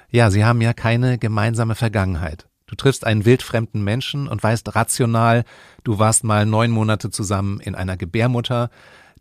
Ja, 0.09 0.29
sie 0.29 0.45
haben 0.45 0.61
ja 0.61 0.73
keine 0.73 1.17
gemeinsame 1.17 1.75
Vergangenheit. 1.75 2.47
Du 2.67 2.75
triffst 2.75 3.05
einen 3.05 3.25
wildfremden 3.25 3.83
Menschen 3.83 4.27
und 4.27 4.41
weißt 4.41 4.75
rational, 4.75 5.43
du 5.83 5.99
warst 5.99 6.23
mal 6.23 6.45
neun 6.45 6.71
Monate 6.71 7.09
zusammen 7.09 7.59
in 7.59 7.75
einer 7.75 7.97
Gebärmutter. 7.97 8.69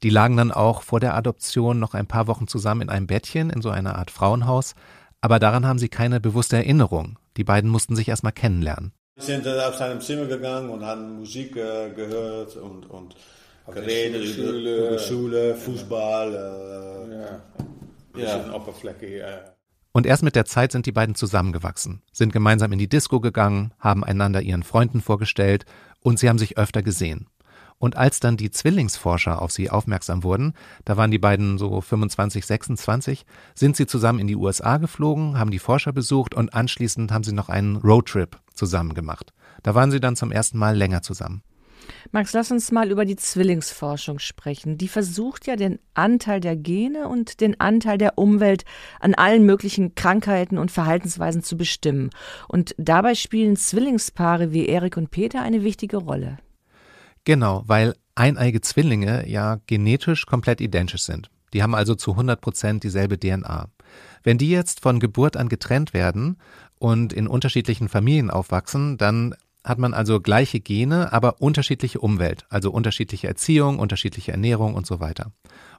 Die 0.02 0.10
lagen 0.10 0.36
dann 0.36 0.52
auch 0.52 0.82
vor 0.82 1.00
der 1.00 1.14
Adoption 1.14 1.78
noch 1.78 1.94
ein 1.94 2.06
paar 2.06 2.26
Wochen 2.26 2.46
zusammen 2.46 2.82
in 2.82 2.88
einem 2.90 3.06
Bettchen, 3.06 3.50
in 3.50 3.62
so 3.62 3.70
einer 3.70 3.96
Art 3.96 4.10
Frauenhaus. 4.10 4.74
Aber 5.20 5.38
daran 5.38 5.66
haben 5.66 5.78
sie 5.78 5.88
keine 5.88 6.20
bewusste 6.20 6.56
Erinnerung. 6.56 7.18
Die 7.36 7.44
beiden 7.44 7.70
mussten 7.70 7.96
sich 7.96 8.08
erstmal 8.08 8.32
kennenlernen. 8.32 8.92
Wir 9.24 9.36
sind 9.36 9.46
auf 9.46 9.76
seinem 9.76 10.00
Zimmer 10.00 10.26
gegangen 10.26 10.68
und 10.68 10.84
haben 10.84 11.20
Musik 11.20 11.54
äh, 11.54 11.90
gehört 11.90 12.56
und, 12.56 12.90
und 12.90 13.14
Geräte, 13.72 14.26
Schule. 14.26 14.88
über 14.88 14.98
Schule, 14.98 15.54
Fußball. 15.54 16.34
Äh, 16.34 17.14
Ja. 17.14 17.40
Ja. 18.16 18.36
Bisschen 18.36 18.52
Oberfläche, 18.52 19.18
ja. 19.18 19.54
Und 19.92 20.06
erst 20.06 20.24
mit 20.24 20.34
der 20.34 20.44
Zeit 20.44 20.72
sind 20.72 20.86
die 20.86 20.92
beiden 20.92 21.14
zusammengewachsen, 21.14 22.02
sind 22.12 22.32
gemeinsam 22.32 22.72
in 22.72 22.80
die 22.80 22.88
Disco 22.88 23.20
gegangen, 23.20 23.72
haben 23.78 24.02
einander 24.02 24.42
ihren 24.42 24.64
Freunden 24.64 25.00
vorgestellt 25.00 25.66
und 26.00 26.18
sie 26.18 26.28
haben 26.28 26.38
sich 26.38 26.58
öfter 26.58 26.82
gesehen. 26.82 27.28
Und 27.82 27.96
als 27.96 28.20
dann 28.20 28.36
die 28.36 28.52
Zwillingsforscher 28.52 29.42
auf 29.42 29.50
sie 29.50 29.68
aufmerksam 29.68 30.22
wurden, 30.22 30.52
da 30.84 30.96
waren 30.96 31.10
die 31.10 31.18
beiden 31.18 31.58
so 31.58 31.80
25, 31.80 32.46
26, 32.46 33.26
sind 33.56 33.74
sie 33.74 33.88
zusammen 33.88 34.20
in 34.20 34.28
die 34.28 34.36
USA 34.36 34.76
geflogen, 34.76 35.36
haben 35.36 35.50
die 35.50 35.58
Forscher 35.58 35.92
besucht 35.92 36.32
und 36.32 36.54
anschließend 36.54 37.10
haben 37.10 37.24
sie 37.24 37.32
noch 37.32 37.48
einen 37.48 37.74
Roadtrip 37.74 38.38
zusammen 38.54 38.94
gemacht. 38.94 39.32
Da 39.64 39.74
waren 39.74 39.90
sie 39.90 39.98
dann 39.98 40.14
zum 40.14 40.30
ersten 40.30 40.58
Mal 40.58 40.76
länger 40.76 41.02
zusammen. 41.02 41.42
Max, 42.12 42.32
lass 42.32 42.52
uns 42.52 42.70
mal 42.70 42.88
über 42.88 43.04
die 43.04 43.16
Zwillingsforschung 43.16 44.20
sprechen. 44.20 44.78
Die 44.78 44.86
versucht 44.86 45.48
ja 45.48 45.56
den 45.56 45.80
Anteil 45.94 46.38
der 46.38 46.54
Gene 46.54 47.08
und 47.08 47.40
den 47.40 47.58
Anteil 47.58 47.98
der 47.98 48.16
Umwelt 48.16 48.64
an 49.00 49.16
allen 49.16 49.44
möglichen 49.44 49.96
Krankheiten 49.96 50.56
und 50.56 50.70
Verhaltensweisen 50.70 51.42
zu 51.42 51.56
bestimmen. 51.56 52.10
Und 52.46 52.76
dabei 52.78 53.16
spielen 53.16 53.56
Zwillingspaare 53.56 54.52
wie 54.52 54.66
Erik 54.66 54.96
und 54.96 55.10
Peter 55.10 55.42
eine 55.42 55.64
wichtige 55.64 55.96
Rolle. 55.96 56.38
Genau, 57.24 57.62
weil 57.66 57.94
eineige 58.14 58.60
Zwillinge 58.60 59.28
ja 59.28 59.58
genetisch 59.66 60.26
komplett 60.26 60.60
identisch 60.60 61.02
sind. 61.02 61.30
Die 61.52 61.62
haben 61.62 61.74
also 61.74 61.94
zu 61.94 62.12
100 62.12 62.40
Prozent 62.40 62.82
dieselbe 62.82 63.18
DNA. 63.18 63.68
Wenn 64.22 64.38
die 64.38 64.50
jetzt 64.50 64.80
von 64.80 65.00
Geburt 65.00 65.36
an 65.36 65.48
getrennt 65.48 65.94
werden 65.94 66.38
und 66.78 67.12
in 67.12 67.28
unterschiedlichen 67.28 67.88
Familien 67.88 68.30
aufwachsen, 68.30 68.96
dann 68.96 69.34
hat 69.64 69.78
man 69.78 69.94
also 69.94 70.20
gleiche 70.20 70.58
Gene, 70.58 71.12
aber 71.12 71.40
unterschiedliche 71.40 72.00
Umwelt, 72.00 72.46
also 72.48 72.72
unterschiedliche 72.72 73.28
Erziehung, 73.28 73.78
unterschiedliche 73.78 74.32
Ernährung 74.32 74.74
und 74.74 74.86
so 74.86 74.98
weiter. 74.98 75.30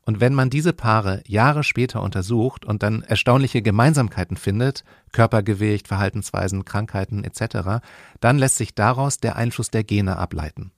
Und 0.06 0.22
wenn 0.22 0.34
man 0.34 0.50
diese 0.50 0.72
Paare 0.72 1.22
Jahre 1.28 1.64
später 1.64 2.02
untersucht 2.02 2.64
und 2.64 2.82
dann 2.82 3.04
erstaunliche 3.04 3.62
Gemeinsamkeiten 3.62 4.38
findet, 4.38 4.86
Körpergewicht, 5.12 5.90
Verhaltensweisen, 5.90 6.64
Krankheiten 6.64 7.26
etc., 7.26 7.84
dann 8.22 8.38
lässt 8.38 8.56
sich 8.56 8.74
daraus 8.74 9.18
der 9.18 9.36
Einfluss 9.36 9.70
der 9.70 9.84
Gene 9.84 10.18
ableiten. 10.18 10.72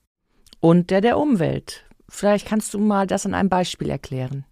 Und 0.66 0.90
der 0.90 1.00
der 1.00 1.20
Umwelt. 1.20 1.86
Vielleicht 2.10 2.48
kannst 2.48 2.74
du 2.74 2.80
mal 2.80 3.06
das 3.06 3.28
an 3.28 3.36
einem 3.36 3.50
Beispiel 3.50 3.88
erklären. 3.88 4.46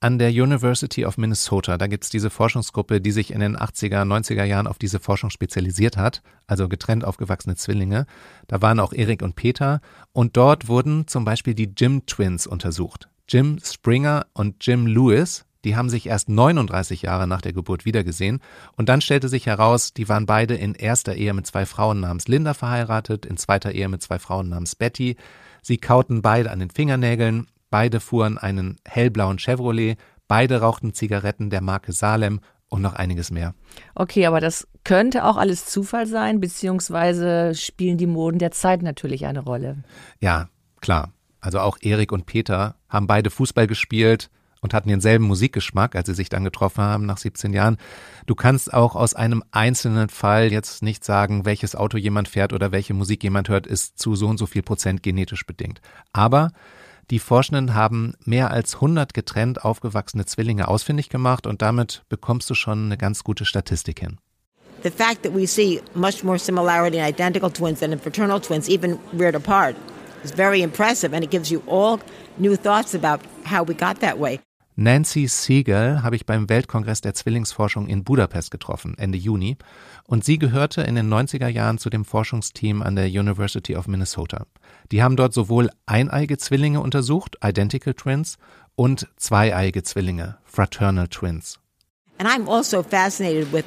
An 0.00 0.18
der 0.18 0.30
University 0.30 1.04
of 1.04 1.18
Minnesota, 1.18 1.76
da 1.76 1.88
gibt's 1.88 2.08
diese 2.08 2.30
Forschungsgruppe, 2.30 3.02
die 3.02 3.10
sich 3.10 3.34
in 3.34 3.40
den 3.40 3.54
80er, 3.54 4.06
90er 4.06 4.44
Jahren 4.44 4.66
auf 4.66 4.78
diese 4.78 4.98
Forschung 4.98 5.28
spezialisiert 5.28 5.98
hat, 5.98 6.22
also 6.46 6.70
getrennt 6.70 7.04
aufgewachsene 7.04 7.54
Zwillinge. 7.54 8.06
Da 8.46 8.62
waren 8.62 8.80
auch 8.80 8.94
Erik 8.94 9.20
und 9.20 9.36
Peter 9.36 9.82
und 10.12 10.38
dort 10.38 10.68
wurden 10.68 11.06
zum 11.06 11.26
Beispiel 11.26 11.52
die 11.52 11.70
Jim 11.76 12.06
Twins 12.06 12.46
untersucht. 12.46 13.10
Jim 13.28 13.58
Springer 13.62 14.24
und 14.32 14.66
Jim 14.66 14.86
Lewis, 14.86 15.44
die 15.66 15.74
haben 15.74 15.90
sich 15.90 16.06
erst 16.06 16.28
39 16.28 17.02
Jahre 17.02 17.26
nach 17.26 17.42
der 17.42 17.52
Geburt 17.52 17.84
wiedergesehen 17.84 18.40
und 18.76 18.88
dann 18.88 19.00
stellte 19.00 19.28
sich 19.28 19.46
heraus, 19.46 19.92
die 19.92 20.08
waren 20.08 20.24
beide 20.24 20.54
in 20.54 20.74
erster 20.74 21.16
Ehe 21.16 21.34
mit 21.34 21.44
zwei 21.46 21.66
Frauen 21.66 21.98
namens 21.98 22.28
Linda 22.28 22.54
verheiratet, 22.54 23.26
in 23.26 23.36
zweiter 23.36 23.72
Ehe 23.72 23.88
mit 23.88 24.00
zwei 24.00 24.20
Frauen 24.20 24.48
namens 24.48 24.76
Betty. 24.76 25.16
Sie 25.62 25.78
kauten 25.78 26.22
beide 26.22 26.52
an 26.52 26.60
den 26.60 26.70
Fingernägeln, 26.70 27.48
beide 27.68 27.98
fuhren 27.98 28.38
einen 28.38 28.76
hellblauen 28.86 29.40
Chevrolet, 29.40 29.96
beide 30.28 30.60
rauchten 30.60 30.94
Zigaretten 30.94 31.50
der 31.50 31.62
Marke 31.62 31.92
Salem 31.92 32.38
und 32.68 32.82
noch 32.82 32.94
einiges 32.94 33.32
mehr. 33.32 33.52
Okay, 33.96 34.26
aber 34.26 34.38
das 34.38 34.68
könnte 34.84 35.24
auch 35.24 35.36
alles 35.36 35.66
Zufall 35.66 36.06
sein, 36.06 36.38
beziehungsweise 36.38 37.56
spielen 37.56 37.98
die 37.98 38.06
Moden 38.06 38.38
der 38.38 38.52
Zeit 38.52 38.82
natürlich 38.82 39.26
eine 39.26 39.40
Rolle. 39.40 39.78
Ja, 40.20 40.48
klar. 40.80 41.12
Also 41.40 41.58
auch 41.58 41.78
Erik 41.80 42.12
und 42.12 42.26
Peter 42.26 42.76
haben 42.88 43.08
beide 43.08 43.30
Fußball 43.30 43.66
gespielt 43.66 44.30
und 44.66 44.74
hatten 44.74 44.88
denselben 44.88 45.26
Musikgeschmack, 45.26 45.94
als 45.94 46.08
sie 46.08 46.14
sich 46.14 46.28
dann 46.28 46.42
getroffen 46.42 46.82
haben 46.82 47.06
nach 47.06 47.18
17 47.18 47.52
Jahren. 47.52 47.76
Du 48.26 48.34
kannst 48.34 48.74
auch 48.74 48.96
aus 48.96 49.14
einem 49.14 49.44
einzelnen 49.52 50.08
Fall 50.08 50.50
jetzt 50.50 50.82
nicht 50.82 51.04
sagen, 51.04 51.44
welches 51.44 51.76
Auto 51.76 51.96
jemand 51.96 52.26
fährt 52.26 52.52
oder 52.52 52.72
welche 52.72 52.94
Musik 52.94 53.22
jemand 53.22 53.48
hört, 53.48 53.68
ist 53.68 54.00
zu 54.00 54.16
so 54.16 54.26
und 54.26 54.38
so 54.38 54.46
viel 54.46 54.62
Prozent 54.62 55.04
genetisch 55.04 55.46
bedingt. 55.46 55.80
Aber 56.12 56.50
die 57.12 57.20
Forschenden 57.20 57.74
haben 57.74 58.14
mehr 58.24 58.50
als 58.50 58.74
100 58.74 59.14
getrennt 59.14 59.64
aufgewachsene 59.64 60.26
Zwillinge 60.26 60.66
ausfindig 60.66 61.10
gemacht 61.10 61.46
und 61.46 61.62
damit 61.62 62.02
bekommst 62.08 62.50
du 62.50 62.54
schon 62.54 62.86
eine 62.86 62.96
ganz 62.96 63.22
gute 63.22 63.44
Statistik 63.44 64.00
hin. 64.00 64.18
The 64.82 64.90
fact 64.90 65.22
that 65.22 65.32
we 65.32 65.46
see 65.46 65.80
much 65.94 66.24
more 66.24 66.38
similarity 66.38 66.98
in 66.98 67.04
identical 67.04 67.50
twins 67.50 67.78
than 67.78 67.92
in 67.92 68.00
fraternal 68.00 68.40
twins, 68.40 68.68
even 68.68 68.98
reared 69.12 69.36
apart, 69.36 69.76
is 70.24 70.32
very 70.32 70.60
impressive, 70.60 71.14
and 71.14 71.24
it 71.24 71.30
gives 71.30 71.50
you 71.50 71.62
all 71.68 72.00
new 72.36 72.56
thoughts 72.56 72.94
about 72.94 73.20
how 73.44 73.62
we 73.62 73.74
got 73.74 74.00
that 74.00 74.18
way. 74.18 74.40
Nancy 74.78 75.26
Siegel 75.26 76.02
habe 76.02 76.16
ich 76.16 76.26
beim 76.26 76.50
Weltkongress 76.50 77.00
der 77.00 77.14
Zwillingsforschung 77.14 77.88
in 77.88 78.04
Budapest 78.04 78.50
getroffen, 78.50 78.94
Ende 78.98 79.16
Juni. 79.16 79.56
Und 80.04 80.22
sie 80.22 80.38
gehörte 80.38 80.82
in 80.82 80.96
den 80.96 81.10
90er 81.10 81.48
Jahren 81.48 81.78
zu 81.78 81.88
dem 81.88 82.04
Forschungsteam 82.04 82.82
an 82.82 82.94
der 82.94 83.06
University 83.06 83.74
of 83.74 83.88
Minnesota. 83.88 84.44
Die 84.92 85.02
haben 85.02 85.16
dort 85.16 85.32
sowohl 85.32 85.70
eineige 85.86 86.36
Zwillinge 86.36 86.82
untersucht, 86.82 87.38
Identical 87.42 87.94
Twins, 87.94 88.36
und 88.74 89.08
zweieige 89.16 89.82
Zwillinge, 89.82 90.36
Fraternal 90.44 91.08
Twins. 91.08 91.58
And 92.18 92.28
I'm 92.28 92.46
also 92.46 92.82
fascinated 92.82 93.50
with, 93.50 93.64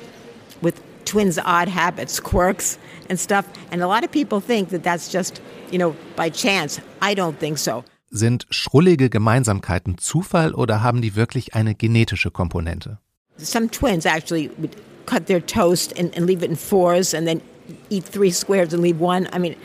with 0.62 0.75
twins' 1.06 1.39
odd 1.39 1.70
habits, 1.70 2.22
quirks, 2.22 2.78
and 3.10 3.20
stuff. 3.20 3.46
And 3.72 3.82
a 3.82 3.88
lot 3.88 4.04
of 4.04 4.12
people 4.12 4.39
think 4.39 4.70
that 4.70 4.84
that's 4.84 5.12
just, 5.12 5.42
you 5.72 5.80
know, 5.80 5.96
by 6.16 6.30
chance. 6.30 6.80
I 7.01 7.16
don't 7.16 7.39
think 7.39 7.58
so. 7.58 7.84
Sind 8.12 8.48
schrullige 8.50 9.10
Gemeinsamkeiten 9.10 9.98
Zufall 9.98 10.54
oder 10.54 10.82
haben 10.82 11.01
die 11.01 11.16
wirklich 11.16 11.54
eine 11.54 11.75
genetische 11.75 12.32
Komponente? 12.32 12.98
Some 13.38 13.70
twins 13.70 14.06
actually 14.06 14.50
would 14.58 14.75
cut 15.06 15.28
their 15.28 15.46
toast 15.46 15.98
and, 15.98 16.16
and 16.16 16.25
leave 16.25 16.44
it 16.44 16.50
in 16.50 16.56
fours 16.56 17.13
and 17.13 17.28
then 17.28 17.42
eat 17.89 18.06
three 18.06 18.32
squares 18.32 18.74
and 18.74 18.82
leave 18.82 19.00
one. 19.00 19.28
I 19.32 19.39
mean, 19.39 19.56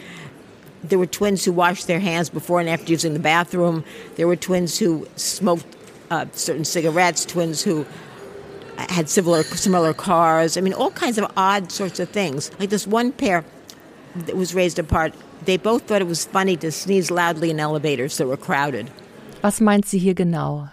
there 0.82 0.98
were 0.98 1.06
twins 1.06 1.44
who 1.44 1.52
washed 1.52 1.86
their 1.86 2.00
hands 2.00 2.28
before 2.28 2.60
and 2.60 2.68
after 2.68 2.92
using 2.92 3.14
the 3.14 3.20
bathroom. 3.20 3.82
There 4.16 4.28
were 4.28 4.36
twins 4.36 4.78
who 4.78 5.06
smoked 5.16 5.64
uh, 6.10 6.26
certain 6.32 6.64
cigarettes, 6.64 7.24
twins 7.24 7.62
who 7.62 7.86
had 8.76 9.08
similar, 9.08 9.42
similar 9.42 9.94
cars. 9.94 10.56
I 10.56 10.60
mean, 10.60 10.74
all 10.74 10.90
kinds 10.90 11.18
of 11.18 11.30
odd 11.36 11.72
sorts 11.72 11.98
of 11.98 12.10
things. 12.10 12.50
Like 12.58 12.70
this 12.70 12.86
one 12.86 13.12
pair 13.12 13.44
that 14.14 14.36
was 14.36 14.54
raised 14.54 14.78
apart, 14.78 15.14
they 15.44 15.58
both 15.58 15.86
thought 15.86 16.02
it 16.02 16.08
was 16.08 16.24
funny 16.24 16.56
to 16.56 16.70
sneeze 16.70 17.10
loudly 17.10 17.50
in 17.50 17.58
elevators 17.58 18.16
that 18.16 18.26
were 18.26 18.36
crowded. 18.36 18.90
Was 19.42 19.60
meint 19.60 19.86
sie 19.86 19.98
hier 19.98 20.14
genau? 20.14 20.68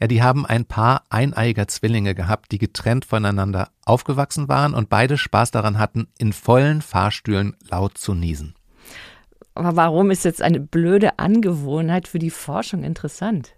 Ja, 0.00 0.08
die 0.08 0.22
haben 0.22 0.44
ein 0.44 0.64
paar 0.64 1.04
eineiger 1.10 1.68
Zwillinge 1.68 2.14
gehabt, 2.14 2.50
die 2.50 2.58
getrennt 2.58 3.04
voneinander 3.04 3.68
aufgewachsen 3.84 4.48
waren 4.48 4.74
und 4.74 4.88
beide 4.88 5.16
Spaß 5.16 5.52
daran 5.52 5.78
hatten, 5.78 6.08
in 6.18 6.32
vollen 6.32 6.82
Fahrstühlen 6.82 7.56
laut 7.70 7.96
zu 7.98 8.12
niesen. 8.12 8.54
Aber 9.54 9.76
warum 9.76 10.10
ist 10.10 10.24
jetzt 10.24 10.42
eine 10.42 10.60
blöde 10.60 11.18
Angewohnheit 11.18 12.08
für 12.08 12.18
die 12.18 12.30
Forschung 12.30 12.82
interessant? 12.84 13.54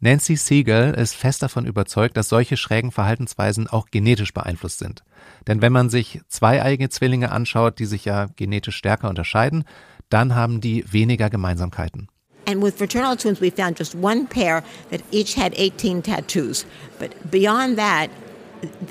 Nancy 0.00 0.36
Siegel 0.36 0.94
ist 0.94 1.14
fest 1.14 1.42
davon 1.42 1.66
überzeugt, 1.66 2.16
dass 2.16 2.28
solche 2.28 2.56
schrägen 2.56 2.92
Verhaltensweisen 2.92 3.66
auch 3.66 3.86
genetisch 3.90 4.32
beeinflusst 4.32 4.78
sind. 4.78 5.02
Denn 5.46 5.62
wenn 5.62 5.72
man 5.72 5.90
sich 5.90 6.20
zweieige 6.28 6.88
Zwillinge 6.88 7.32
anschaut, 7.32 7.78
die 7.78 7.86
sich 7.86 8.04
ja 8.04 8.26
genetisch 8.36 8.76
stärker 8.76 9.08
unterscheiden, 9.08 9.64
dann 10.08 10.34
haben 10.34 10.60
die 10.60 10.84
weniger 10.90 11.30
Gemeinsamkeiten. 11.30 12.08
And 12.46 12.62
with 12.62 12.76
fraternal 12.76 13.16
twins, 13.16 13.40
we 13.40 13.50
found 13.50 13.78
just 13.78 13.94
one 13.94 14.26
pair 14.26 14.62
that 14.90 15.00
each 15.12 15.36
had 15.36 15.54
18 15.56 16.02
tattoos. 16.02 16.66
But 16.98 17.14
beyond 17.30 17.76
that, 17.78 18.08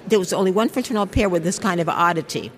there 0.08 0.20
was 0.20 0.34
only 0.34 0.52
one 0.52 0.70
fraternal 0.70 1.06
pair 1.06 1.30
with 1.30 1.44
this 1.44 1.60
kind 1.60 1.82
of 1.82 1.88
oddity. 1.88 2.52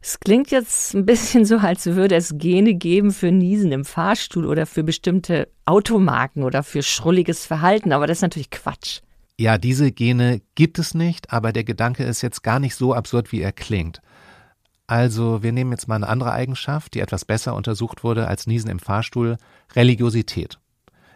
Es 0.00 0.20
klingt 0.20 0.50
jetzt 0.50 0.94
ein 0.94 1.06
bisschen 1.06 1.44
so, 1.44 1.58
als 1.58 1.86
würde 1.86 2.14
es 2.14 2.34
Gene 2.38 2.74
geben 2.74 3.10
für 3.10 3.32
Niesen 3.32 3.72
im 3.72 3.84
Fahrstuhl 3.84 4.46
oder 4.46 4.64
für 4.64 4.84
bestimmte 4.84 5.48
Automarken 5.64 6.44
oder 6.44 6.62
für 6.62 6.82
schrulliges 6.82 7.44
Verhalten, 7.44 7.92
aber 7.92 8.06
das 8.06 8.18
ist 8.18 8.22
natürlich 8.22 8.50
Quatsch. 8.50 9.00
Ja, 9.40 9.56
diese 9.56 9.92
Gene 9.92 10.42
gibt 10.56 10.80
es 10.80 10.94
nicht, 10.94 11.32
aber 11.32 11.52
der 11.52 11.62
Gedanke 11.62 12.02
ist 12.02 12.22
jetzt 12.22 12.42
gar 12.42 12.58
nicht 12.58 12.74
so 12.74 12.92
absurd, 12.92 13.30
wie 13.30 13.40
er 13.40 13.52
klingt. 13.52 14.02
Also, 14.88 15.42
wir 15.42 15.52
nehmen 15.52 15.70
jetzt 15.70 15.86
mal 15.86 15.96
eine 15.96 16.08
andere 16.08 16.32
Eigenschaft, 16.32 16.94
die 16.94 17.00
etwas 17.00 17.24
besser 17.24 17.54
untersucht 17.54 18.02
wurde 18.02 18.26
als 18.26 18.46
Niesen 18.46 18.70
im 18.70 18.80
Fahrstuhl, 18.80 19.36
Religiosität. 19.76 20.58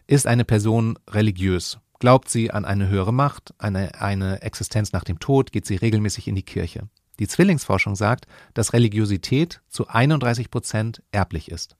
Ist 0.07 0.27
eine 0.27 0.45
Person 0.45 0.99
religiös? 1.11 1.79
Glaubt 1.99 2.29
sie 2.29 2.51
an 2.51 2.65
eine 2.65 2.89
höhere 2.89 3.13
Macht, 3.15 3.55
eine, 3.59 4.01
eine 4.01 4.43
Existenz 4.43 4.93
nach 4.93 5.05
dem 5.05 5.19
Tod? 5.19 5.51
Geht 5.51 5.67
sie 5.67 5.77
regelmäßig 5.77 6.29
in 6.29 6.35
die 6.35 6.43
Kirche? 6.43 6.89
Die 7.19 7.27
Zwillingsforschung 7.27 7.97
sagt, 7.97 8.27
dass 8.55 8.73
Religiosität 8.73 9.63
zu 9.69 9.89
31 9.89 10.51
Prozent 10.51 11.03
erblich 11.11 11.51
ist. 11.51 11.77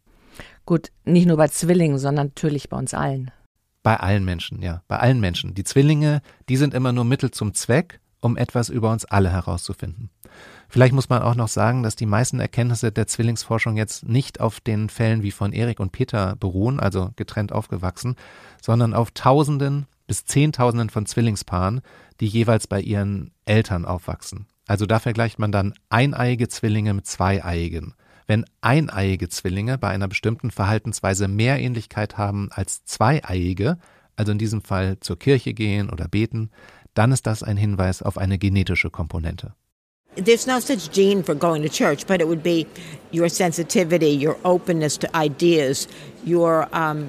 Gut, 0.65 0.91
nicht 1.05 1.27
nur 1.27 1.37
bei 1.37 1.49
Zwillingen, 1.49 1.99
sondern 1.99 2.29
natürlich 2.29 2.69
bei 2.69 2.79
uns 2.79 2.95
allen. 2.95 3.31
Bei 3.83 3.97
allen 3.97 4.25
Menschen, 4.25 4.63
ja, 4.63 4.83
bei 4.89 4.99
allen 4.99 5.21
Menschen. 5.21 5.55
Die 5.55 5.65
Zwillinge, 5.65 6.23
die 6.49 6.57
sind 6.57 6.75
immer 6.75 6.93
nur 6.93 7.05
Mittel 7.05 7.31
zum 7.31 7.55
Zweck 7.55 8.01
um 8.23 8.37
etwas 8.37 8.69
über 8.69 8.91
uns 8.91 9.05
alle 9.05 9.31
herauszufinden. 9.31 10.09
Vielleicht 10.69 10.95
muss 10.95 11.11
man 11.11 11.23
auch 11.23 11.35
noch 11.35 11.49
sagen, 11.49 11.83
dass 11.83 11.97
die 11.97 12.07
meisten 12.07 12.41
Erkenntnisse 12.41 12.93
der 12.93 13.07
Zwillingsforschung 13.07 13.77
jetzt 13.77 14.09
nicht 14.09 14.41
auf 14.41 14.61
den 14.61 14.89
Fällen 14.89 15.23
wie 15.23 15.33
von 15.33 15.53
Erik 15.53 15.81
und 15.81 15.93
Peter 15.93 16.37
beruhen, 16.37 16.81
also 16.81 17.11
getrennt 17.17 17.53
aufgewachsen, 17.53 18.17
sondern 18.63 18.95
auf 18.95 19.11
Tausenden 19.11 19.87
bis 20.07 20.25
Zehntausenden 20.25 20.89
von 20.89 21.05
Zwillingspaaren, 21.05 21.83
die 22.21 22.27
jeweils 22.27 22.67
bei 22.67 22.81
ihren 22.81 23.33
Eltern 23.45 23.85
aufwachsen. 23.85 24.47
Also 24.67 24.87
da 24.87 25.01
vergleicht 25.01 25.39
man 25.39 25.53
dann 25.53 25.75
eineiige 25.91 26.49
Zwillinge 26.49 26.95
mit 26.95 27.07
zweieiigen. 27.07 27.95
Wenn 28.27 28.45
eineiige 28.61 29.29
Zwillinge 29.29 29.79
bei 29.79 29.89
einer 29.89 30.09
bestimmten 30.09 30.51
Verhaltensweise 30.51 31.29
mehr 31.29 31.59
Ähnlichkeit 31.59 32.19
haben 32.19 32.49
als 32.53 32.85
zweieiige, 32.85 33.79
also 34.17 34.33
in 34.33 34.39
diesem 34.39 34.63
Fall 34.63 34.99
zur 35.01 35.19
Kirche 35.19 35.55
gehen 35.55 35.91
oder 35.91 36.09
beten, 36.09 36.51
dann 36.95 37.13
ist 37.13 37.27
das 37.27 37.43
ein 37.43 37.57
Hinweis 37.57 38.03
auf 38.03 38.19
eine 38.19 38.39
genetische 38.39 38.91
Komponente. 38.91 39.55
There's 40.15 40.47
no 40.47 40.61
such 40.61 40.93
gene 40.93 41.23
for 41.23 41.35
going 41.35 41.63
to 41.63 41.71
church, 41.71 42.07
but 42.07 42.21
it 42.21 42.29
would 42.29 42.43
be 42.43 42.67
your 43.13 43.31
sensitivity, 43.31 44.11
your 44.13 44.37
openness 44.45 44.99
to 44.99 45.09
ideas, 45.17 45.89
your 46.27 46.69
um, 46.75 47.09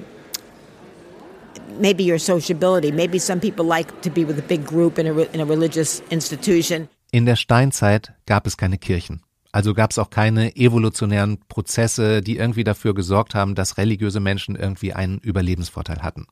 maybe 1.82 2.03
your 2.03 2.17
sociability. 2.17 2.93
Maybe 2.93 3.20
some 3.20 3.41
people 3.41 3.65
like 3.65 4.01
to 4.03 4.10
be 4.10 4.24
with 4.24 4.39
a 4.39 4.48
big 4.48 4.65
group 4.65 4.98
in 4.98 5.08
a, 5.08 5.13
in 5.34 5.41
a 5.41 5.46
religious 5.46 6.01
institution. 6.12 6.88
In 7.12 7.25
der 7.25 7.36
Steinzeit 7.36 8.13
gab 8.25 8.48
es 8.48 8.55
keine 8.55 8.77
Kirchen. 8.77 9.22
Also 9.53 9.75
gab 9.75 9.91
es 9.91 10.00
auch 10.00 10.10
keine 10.10 10.55
evolutionären 10.55 11.38
Prozesse, 11.48 12.22
die 12.22 12.38
irgendwie 12.38 12.63
dafür 12.63 12.95
gesorgt 12.95 13.36
haben, 13.36 13.53
dass 13.53 13.77
religiöse 13.77 14.19
Menschen 14.19 14.55
irgendwie 14.55 14.93
einen 14.93 15.19
Überlebensvorteil 15.19 16.01
hatten. 16.01 16.25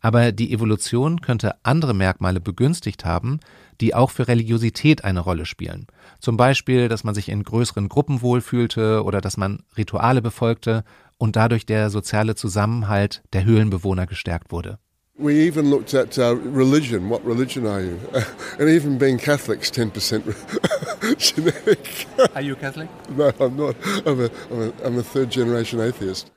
Aber 0.00 0.32
die 0.32 0.50
Evolution 0.50 1.20
könnte 1.20 1.56
andere 1.62 1.94
Merkmale 1.94 2.40
begünstigt 2.40 3.04
haben, 3.04 3.38
die 3.82 3.94
auch 3.94 4.10
für 4.10 4.28
Religiosität 4.28 5.04
eine 5.04 5.20
Rolle 5.20 5.44
spielen. 5.44 5.86
Zum 6.20 6.38
Beispiel, 6.38 6.88
dass 6.88 7.04
man 7.04 7.14
sich 7.14 7.28
in 7.28 7.42
größeren 7.42 7.90
Gruppen 7.90 8.22
wohlfühlte 8.22 9.04
oder 9.04 9.20
dass 9.20 9.36
man 9.36 9.62
Rituale 9.76 10.22
befolgte 10.22 10.84
und 11.18 11.36
dadurch 11.36 11.66
der 11.66 11.90
soziale 11.90 12.34
Zusammenhalt 12.34 13.22
der 13.34 13.44
Höhlenbewohner 13.44 14.06
gestärkt 14.06 14.52
wurde. 14.52 14.78
We 15.16 15.42
even 15.42 15.70
looked 15.70 15.94
at 15.94 16.18
uh, 16.18 16.34
religion. 16.34 17.08
What 17.08 17.24
religion 17.24 17.66
are 17.66 17.80
you? 17.80 18.00
and 18.58 18.68
even 18.68 18.98
being 18.98 19.16
Catholics, 19.16 19.70
10% 19.70 20.24
genetic. 21.18 22.06
Are 22.34 22.40
you 22.42 22.56
Catholic? 22.56 22.88
No, 23.16 23.30
I'm 23.38 23.56
not. 23.56 23.76
I'm 24.04 24.20
a, 24.20 24.30
I'm 24.50 24.60
a, 24.60 24.72
I'm 24.84 24.98
a 24.98 25.02
third 25.04 25.30
generation 25.30 25.78
atheist. 25.80 26.32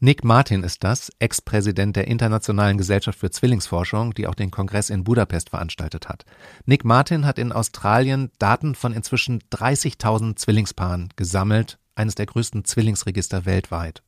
Nick 0.00 0.24
Martin 0.24 0.64
ist 0.64 0.82
das, 0.82 1.10
Ex-Präsident 1.18 1.96
der 1.96 2.08
Internationalen 2.08 2.78
Gesellschaft 2.78 3.18
für 3.18 3.30
Zwillingsforschung, 3.30 4.14
die 4.14 4.26
auch 4.26 4.34
den 4.34 4.50
Kongress 4.50 4.90
in 4.90 5.04
Budapest 5.04 5.50
veranstaltet 5.50 6.08
hat. 6.08 6.24
Nick 6.66 6.84
Martin 6.84 7.24
hat 7.24 7.38
in 7.38 7.52
Australien 7.52 8.30
Daten 8.38 8.74
von 8.74 8.92
inzwischen 8.92 9.42
30.000 9.52 10.36
Zwillingspaaren 10.36 11.08
gesammelt, 11.16 11.78
eines 11.94 12.14
der 12.14 12.26
größten 12.26 12.64
Zwillingsregister 12.64 13.44
weltweit. 13.44 14.02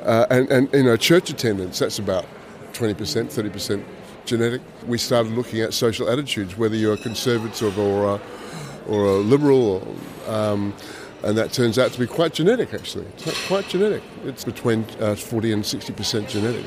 Uh, 0.00 0.26
and, 0.30 0.50
and 0.50 0.72
you 0.72 0.82
know, 0.82 0.96
church 0.96 1.30
attendance, 1.30 1.78
that's 1.78 2.00
about 2.00 2.26
20%, 2.76 2.94
30% 3.32 3.84
genetic. 4.26 4.60
We 4.86 4.98
started 4.98 5.32
looking 5.32 5.60
at 5.60 5.74
social 5.74 6.08
attitudes, 6.08 6.56
whether 6.56 6.76
you're 6.76 6.94
a 6.94 6.98
conservative 6.98 7.78
or 7.78 8.16
a, 8.16 8.20
or 8.88 9.04
a 9.04 9.18
liberal. 9.18 9.82
Or, 10.26 10.34
um, 10.34 10.74
and 11.22 11.36
that 11.38 11.52
turns 11.52 11.78
out 11.78 11.92
to 11.92 11.98
be 11.98 12.06
quite 12.06 12.34
genetic, 12.34 12.74
actually. 12.74 13.06
It's 13.18 13.46
quite 13.48 13.68
genetic. 13.68 14.02
It's 14.24 14.44
between 14.44 14.84
uh, 15.00 15.14
40 15.14 15.52
and 15.52 15.64
60% 15.64 16.28
genetic. 16.28 16.64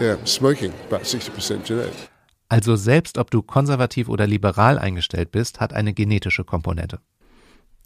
Yeah, 0.00 0.16
smoking, 0.24 0.72
about 0.88 1.02
60% 1.02 1.64
genetic. 1.64 2.08
Also 2.48 2.76
selbst 2.76 3.16
ob 3.16 3.30
du 3.30 3.40
konservativ 3.40 4.10
oder 4.10 4.26
liberal 4.26 4.78
eingestellt 4.78 5.30
bist, 5.30 5.60
hat 5.60 5.72
eine 5.72 5.94
genetische 5.94 6.44
Komponente. 6.44 6.98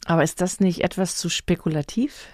Aber 0.07 0.25
ist 0.25 0.41
das 0.41 0.59
nicht 0.59 0.83
etwas 0.83 1.17
zu 1.17 1.29
spekulativ? 1.29 2.27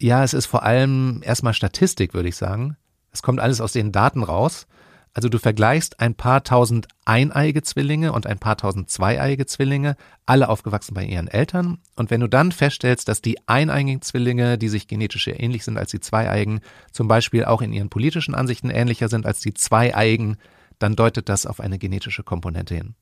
Ja, 0.00 0.24
es 0.24 0.34
ist 0.34 0.46
vor 0.46 0.62
allem 0.62 1.20
erstmal 1.24 1.54
Statistik, 1.54 2.14
würde 2.14 2.28
ich 2.28 2.36
sagen. 2.36 2.76
Es 3.18 3.22
kommt 3.22 3.40
alles 3.40 3.60
aus 3.60 3.72
den 3.72 3.90
Daten 3.90 4.22
raus. 4.22 4.68
Also 5.12 5.28
du 5.28 5.40
vergleichst 5.40 5.98
ein 5.98 6.14
paar 6.14 6.44
tausend 6.44 6.86
eineiige 7.04 7.64
Zwillinge 7.64 8.12
und 8.12 8.28
ein 8.28 8.38
paar 8.38 8.56
tausend 8.56 8.90
zweieiige 8.90 9.44
Zwillinge, 9.44 9.96
alle 10.24 10.48
aufgewachsen 10.48 10.94
bei 10.94 11.04
ihren 11.04 11.26
Eltern. 11.26 11.78
Und 11.96 12.12
wenn 12.12 12.20
du 12.20 12.28
dann 12.28 12.52
feststellst, 12.52 13.08
dass 13.08 13.20
die 13.20 13.36
eineiigen 13.48 14.02
Zwillinge, 14.02 14.56
die 14.56 14.68
sich 14.68 14.86
genetisch 14.86 15.24
sehr 15.24 15.40
ähnlich 15.40 15.64
sind 15.64 15.78
als 15.78 15.90
die 15.90 15.98
zweieigen, 15.98 16.60
zum 16.92 17.08
Beispiel 17.08 17.44
auch 17.44 17.60
in 17.60 17.72
ihren 17.72 17.90
politischen 17.90 18.36
Ansichten 18.36 18.70
ähnlicher 18.70 19.08
sind 19.08 19.26
als 19.26 19.40
die 19.40 19.52
zweieigen, 19.52 20.36
dann 20.78 20.94
deutet 20.94 21.28
das 21.28 21.44
auf 21.44 21.58
eine 21.58 21.80
genetische 21.80 22.22
Komponente 22.22 22.76
hin. 22.76 22.94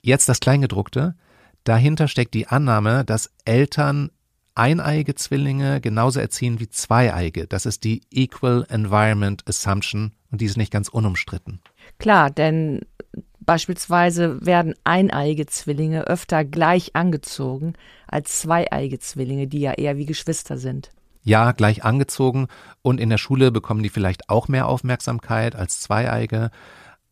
Jetzt 0.00 0.28
das 0.28 0.38
Kleingedruckte. 0.38 1.16
Dahinter 1.64 2.06
steckt 2.06 2.34
die 2.34 2.46
Annahme, 2.46 3.04
dass 3.04 3.32
Eltern 3.44 4.12
eineige 4.54 5.14
Zwillinge 5.14 5.80
genauso 5.80 6.20
erziehen 6.20 6.60
wie 6.60 6.68
zweieige. 6.68 7.46
Das 7.46 7.66
ist 7.66 7.84
die 7.84 8.02
Equal 8.10 8.66
Environment 8.68 9.42
Assumption 9.48 10.12
und 10.30 10.40
die 10.40 10.46
ist 10.46 10.56
nicht 10.56 10.72
ganz 10.72 10.88
unumstritten. 10.88 11.60
Klar, 11.98 12.30
denn 12.30 12.82
beispielsweise 13.40 14.44
werden 14.44 14.74
eineige 14.84 15.46
Zwillinge 15.46 16.06
öfter 16.06 16.44
gleich 16.44 16.94
angezogen 16.96 17.74
als 18.06 18.40
zweieige 18.40 18.98
Zwillinge, 18.98 19.46
die 19.46 19.60
ja 19.60 19.72
eher 19.72 19.96
wie 19.96 20.06
Geschwister 20.06 20.58
sind. 20.58 20.90
Ja, 21.22 21.52
gleich 21.52 21.84
angezogen 21.84 22.48
und 22.82 23.00
in 23.00 23.08
der 23.08 23.18
Schule 23.18 23.50
bekommen 23.50 23.82
die 23.82 23.88
vielleicht 23.88 24.28
auch 24.28 24.48
mehr 24.48 24.68
Aufmerksamkeit 24.68 25.56
als 25.56 25.80
zweieige. 25.80 26.50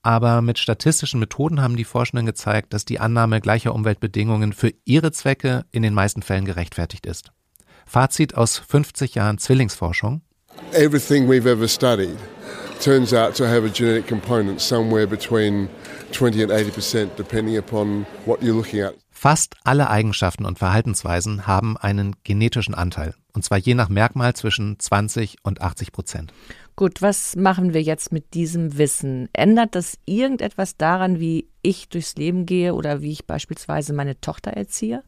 Aber 0.03 0.43
mit 0.43 0.59
statistischen 0.59 1.21
Methoden 1.21 1.61
haben 1.63 1.77
die 1.77 1.85
Forschenden 1.85 2.27
gezeigt, 2.27 2.73
dass 2.73 2.85
die 2.85 2.99
Annahme 2.99 3.41
gleicher 3.41 3.75
Umweltbedingungen 3.75 4.53
für 4.53 4.73
ihre 4.85 5.13
Zwecke 5.13 5.65
in 5.71 5.83
den 5.83 5.95
meisten 5.95 6.23
Fällen 6.23 6.45
gerechtfertigt 6.45 7.07
ist. 7.07 7.31
Fazit 7.87 8.37
aus 8.37 8.59
50 8.59 9.15
Jahren 9.15 9.39
Zwillingsforschung. 9.39 10.23
Everything 10.73 11.29
we've 11.29 11.49
ever 11.49 11.69
studied 11.69 12.17
turns 12.83 13.15
out 13.15 13.37
to 13.37 13.47
have 13.47 13.65
a 13.65 13.69
genetic 13.69 14.07
component 14.07 14.61
somewhere 14.61 15.07
between 15.07 15.69
20 16.11 16.43
and 16.43 16.53
80 16.53 16.75
percent, 16.75 17.17
depending 17.17 17.57
upon 17.57 18.07
what 18.27 18.41
you're 18.41 18.55
looking 18.55 18.81
at. 18.83 18.95
Fast 19.11 19.55
alle 19.63 19.89
Eigenschaften 19.89 20.45
und 20.45 20.59
Verhaltensweisen 20.59 21.47
haben 21.47 21.77
einen 21.77 22.17
genetischen 22.25 22.75
Anteil, 22.75 23.15
und 23.33 23.45
zwar 23.45 23.59
je 23.59 23.75
nach 23.75 23.89
Merkmal 23.89 24.35
zwischen 24.35 24.79
20 24.81 25.37
und 25.45 25.61
80 25.61 25.93
Prozent. 25.93 26.33
Gut, 26.75 27.03
was 27.03 27.37
machen 27.37 27.75
wir 27.75 27.83
jetzt 27.83 28.13
mit 28.13 28.33
diesem 28.33 28.79
Wissen? 28.79 29.29
Ändert 29.35 29.75
das 29.75 29.99
irgendetwas 30.07 30.77
daran, 30.79 31.21
wie 31.21 31.49
ich 31.61 31.89
durchs 31.91 32.17
Leben 32.17 32.47
gehe 32.47 32.75
oder 32.75 33.03
wie 33.03 33.13
ich 33.13 33.27
beispielsweise 33.27 33.93
meine 33.93 34.21
Tochter 34.21 34.53
erziehe? 34.53 35.03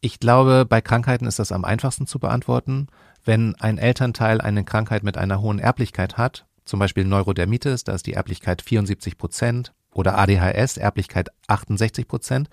Ich 0.00 0.20
glaube, 0.20 0.66
bei 0.68 0.80
Krankheiten 0.80 1.26
ist 1.26 1.38
das 1.38 1.52
am 1.52 1.64
einfachsten 1.64 2.06
zu 2.06 2.18
beantworten. 2.18 2.88
Wenn 3.24 3.54
ein 3.56 3.78
Elternteil 3.78 4.40
eine 4.40 4.62
Krankheit 4.62 5.02
mit 5.02 5.16
einer 5.16 5.40
hohen 5.40 5.58
Erblichkeit 5.58 6.18
hat, 6.18 6.46
zum 6.66 6.78
Beispiel 6.78 7.04
Neurodermitis, 7.04 7.84
da 7.84 7.94
ist 7.94 8.06
die 8.06 8.12
Erblichkeit 8.12 8.60
74 8.60 9.16
Prozent, 9.16 9.72
oder 9.94 10.18
ADHS, 10.18 10.76
Erblichkeit 10.76 11.30
68 11.46 12.06
Prozent, 12.06 12.48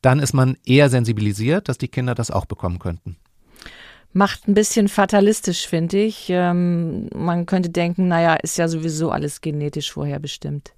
dann 0.00 0.20
ist 0.20 0.32
man 0.32 0.56
eher 0.64 0.88
sensibilisiert, 0.90 1.68
dass 1.68 1.76
die 1.76 1.88
Kinder 1.88 2.14
das 2.14 2.30
auch 2.30 2.46
bekommen 2.46 2.78
könnten 2.78 3.16
macht 4.12 4.48
ein 4.48 4.54
bisschen 4.54 4.88
fatalistisch, 4.88 5.66
finde 5.66 5.98
ich. 5.98 6.26
Ähm, 6.28 7.08
man 7.14 7.46
könnte 7.46 7.70
denken, 7.70 8.08
naja, 8.08 8.34
ist 8.34 8.58
ja 8.58 8.68
sowieso 8.68 9.10
alles 9.10 9.40
genetisch 9.40 9.92
vorherbestimmt. 9.92 10.72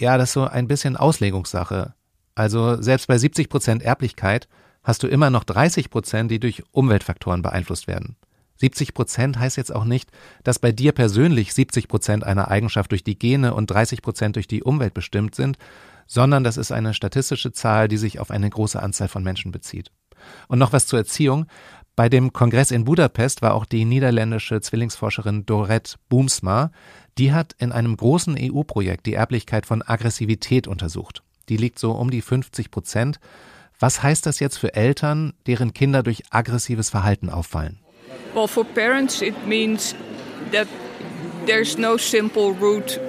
Ja, 0.00 0.18
das 0.18 0.30
ist 0.30 0.34
so 0.34 0.44
ein 0.44 0.66
bisschen 0.66 0.96
Auslegungssache. 0.96 1.94
Also 2.34 2.80
selbst 2.82 3.06
bei 3.06 3.16
70 3.16 3.48
Prozent 3.48 3.82
Erblichkeit 3.82 4.48
hast 4.82 5.02
du 5.02 5.06
immer 5.06 5.30
noch 5.30 5.44
30 5.44 5.90
Prozent, 5.90 6.30
die 6.30 6.40
durch 6.40 6.62
Umweltfaktoren 6.72 7.42
beeinflusst 7.42 7.86
werden. 7.86 8.16
70 8.56 8.94
Prozent 8.94 9.38
heißt 9.38 9.56
jetzt 9.56 9.74
auch 9.74 9.84
nicht, 9.84 10.10
dass 10.42 10.58
bei 10.58 10.72
dir 10.72 10.92
persönlich 10.92 11.54
70 11.54 11.88
Prozent 11.88 12.24
einer 12.24 12.48
Eigenschaft 12.48 12.90
durch 12.92 13.02
die 13.02 13.18
Gene 13.18 13.54
und 13.54 13.70
30 13.70 14.02
Prozent 14.02 14.36
durch 14.36 14.46
die 14.46 14.62
Umwelt 14.62 14.94
bestimmt 14.94 15.34
sind, 15.34 15.58
sondern 16.06 16.44
das 16.44 16.56
ist 16.56 16.70
eine 16.70 16.94
statistische 16.94 17.52
Zahl, 17.52 17.88
die 17.88 17.96
sich 17.96 18.20
auf 18.20 18.30
eine 18.30 18.48
große 18.48 18.80
Anzahl 18.80 19.08
von 19.08 19.22
Menschen 19.22 19.52
bezieht. 19.52 19.90
Und 20.48 20.58
noch 20.58 20.72
was 20.72 20.86
zur 20.86 20.98
Erziehung. 20.98 21.46
Bei 21.96 22.08
dem 22.08 22.32
Kongress 22.32 22.72
in 22.72 22.84
Budapest 22.84 23.40
war 23.40 23.54
auch 23.54 23.64
die 23.64 23.84
niederländische 23.84 24.60
Zwillingsforscherin 24.60 25.46
Dorette 25.46 25.94
Boomsma. 26.08 26.72
Die 27.18 27.32
hat 27.32 27.54
in 27.58 27.70
einem 27.70 27.96
großen 27.96 28.36
EU-Projekt 28.36 29.06
die 29.06 29.14
Erblichkeit 29.14 29.64
von 29.64 29.80
Aggressivität 29.80 30.66
untersucht. 30.66 31.22
Die 31.48 31.56
liegt 31.56 31.78
so 31.78 31.92
um 31.92 32.10
die 32.10 32.20
50 32.20 32.72
Prozent. 32.72 33.20
Was 33.78 34.02
heißt 34.02 34.26
das 34.26 34.40
jetzt 34.40 34.58
für 34.58 34.74
Eltern, 34.74 35.34
deren 35.46 35.72
Kinder 35.72 36.02
durch 36.02 36.24
aggressives 36.30 36.90
Verhalten 36.90 37.30
auffallen? 37.30 37.78
Well, 38.34 38.48
for 38.48 38.64
parents 38.64 39.22
it 39.22 39.46
means 39.46 39.94
that 40.50 40.66
there's 41.46 41.78
no 41.78 41.96
simple 41.96 42.56
route 42.60 43.00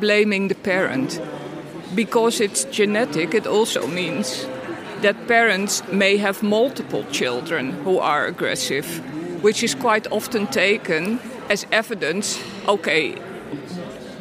blaming 0.00 0.48
the 0.48 0.56
parent. 0.56 1.20
Because 1.94 2.42
it's 2.42 2.66
genetic, 2.72 3.34
it 3.34 3.46
also 3.46 3.86
means 3.86 4.48
that 5.02 5.26
parents 5.26 5.82
may 5.92 6.16
have 6.16 6.42
multiple 6.42 7.04
children 7.12 7.72
who 7.84 7.98
are 7.98 8.26
aggressive, 8.26 8.86
which 9.42 9.62
is 9.62 9.74
quite 9.74 10.10
often 10.10 10.46
taken 10.46 11.18
as 11.50 11.66
evidence 11.70 12.38
okay, 12.66 13.14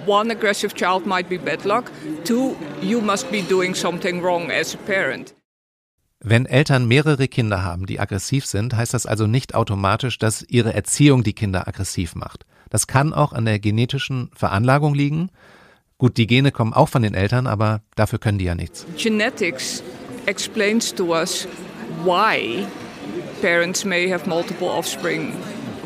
one 0.06 0.32
aggressive 0.32 0.74
child 0.76 1.06
might 1.06 1.30
be 1.30 1.38
bad 1.38 1.66
luck. 1.66 1.92
Two, 2.24 2.56
you 2.82 3.02
must 3.02 3.32
be 3.32 3.42
doing 3.42 3.76
something 3.76 4.22
wrong 4.22 4.52
as 4.52 4.74
a 4.74 4.78
parent. 4.78 5.34
Wenn 6.24 6.46
Eltern 6.46 6.88
mehrere 6.88 7.28
Kinder 7.28 7.64
haben, 7.64 7.88
die 7.88 8.00
aggressiv 8.00 8.46
sind, 8.46 8.76
heißt 8.76 8.94
das 8.94 9.08
also 9.08 9.26
nicht 9.26 9.56
automatisch, 9.56 10.20
dass 10.20 10.44
ihre 10.48 10.74
Erziehung 10.74 11.24
die 11.24 11.34
Kinder 11.34 11.68
aggressiv 11.68 12.14
macht. 12.16 12.46
Das 12.70 12.86
kann 12.86 13.14
auch 13.14 13.34
an 13.34 13.46
der 13.46 13.60
genetischen 13.60 14.30
Veranlagung 14.36 14.94
liegen. 14.94 15.30
Gut, 15.98 16.18
die 16.18 16.28
Gene 16.28 16.52
kommen 16.52 16.74
auch 16.74 16.90
von 16.90 17.02
den 17.02 17.16
Eltern, 17.16 17.48
aber 17.48 17.82
dafür 17.96 18.20
können 18.20 18.38
die 18.38 18.46
ja 18.46 18.56
nichts. 18.56 18.86
Genetics 18.98 19.84
explains 20.28 20.92
to 20.94 21.14
us 21.14 21.46
why 22.04 22.68
parents 23.42 23.86
may 23.86 24.08
have 24.08 24.28
multiple 24.28 24.70
offspring 24.70 25.36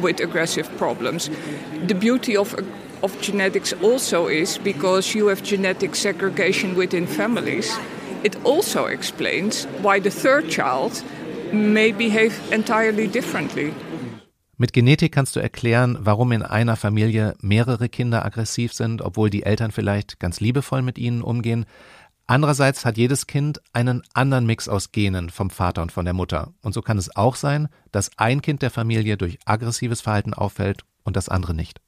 with 0.02 0.19
aggressive 0.19 0.69
problems. 0.78 1.30
The 1.88 1.95
beauty 1.95 2.38
of 2.38 2.56
of 3.04 3.21
genetics 3.21 3.74
also 3.84 4.28
is 4.28 4.58
because 4.58 5.13
you 5.13 5.28
have 5.28 5.43
genetic 5.43 5.95
segregation 5.95 6.76
within 6.76 7.08
families. 7.08 7.78
It 8.24 8.36
also 8.43 8.88
explains 8.88 9.67
why 9.82 10.00
the 10.00 10.10
third 10.10 10.50
child 10.50 11.04
may 11.54 11.91
behave 11.91 12.34
entirely 12.52 13.08
differently. 13.08 13.74
Mit 14.58 14.71
Genetik 14.71 15.12
kannst 15.12 15.36
du 15.36 15.41
erklären, 15.41 15.98
warum 16.00 16.32
in 16.32 16.41
einer 16.41 16.78
Familie 16.78 17.34
mehrere 17.41 17.89
Kinder 17.89 18.24
aggressiv 18.24 18.71
sind, 18.71 19.02
obwohl 19.02 19.30
die 19.30 19.43
Eltern 19.43 19.71
vielleicht 19.71 20.17
ganz 20.17 20.39
liebevoll 20.39 20.82
mit 20.82 20.98
ihnen 20.98 21.21
umgehen. 21.21 21.65
Andererseits 22.28 22.86
hat 22.86 22.98
jedes 22.98 23.28
Kind 23.28 23.62
einen 23.72 24.02
anderen 24.14 24.48
Mix 24.48 24.68
aus 24.68 24.92
Genen 24.92 25.30
vom 25.30 25.52
Vater 25.52 25.84
und 25.84 25.92
von 25.92 26.06
der 26.06 26.16
Mutter. 26.16 26.54
Und 26.62 26.74
so 26.74 26.82
kann 26.82 26.98
es 26.98 27.16
auch 27.16 27.36
sein, 27.36 27.68
dass 27.92 28.10
ein 28.18 28.42
Kind 28.42 28.64
der 28.64 28.72
Familie 28.72 29.16
durch 29.16 29.38
aggressives 29.46 30.02
Verhalten 30.02 30.34
auffällt 30.34 30.82
und 31.04 31.16
das 31.16 31.30
andere 31.30 31.54
nicht. 31.54 31.82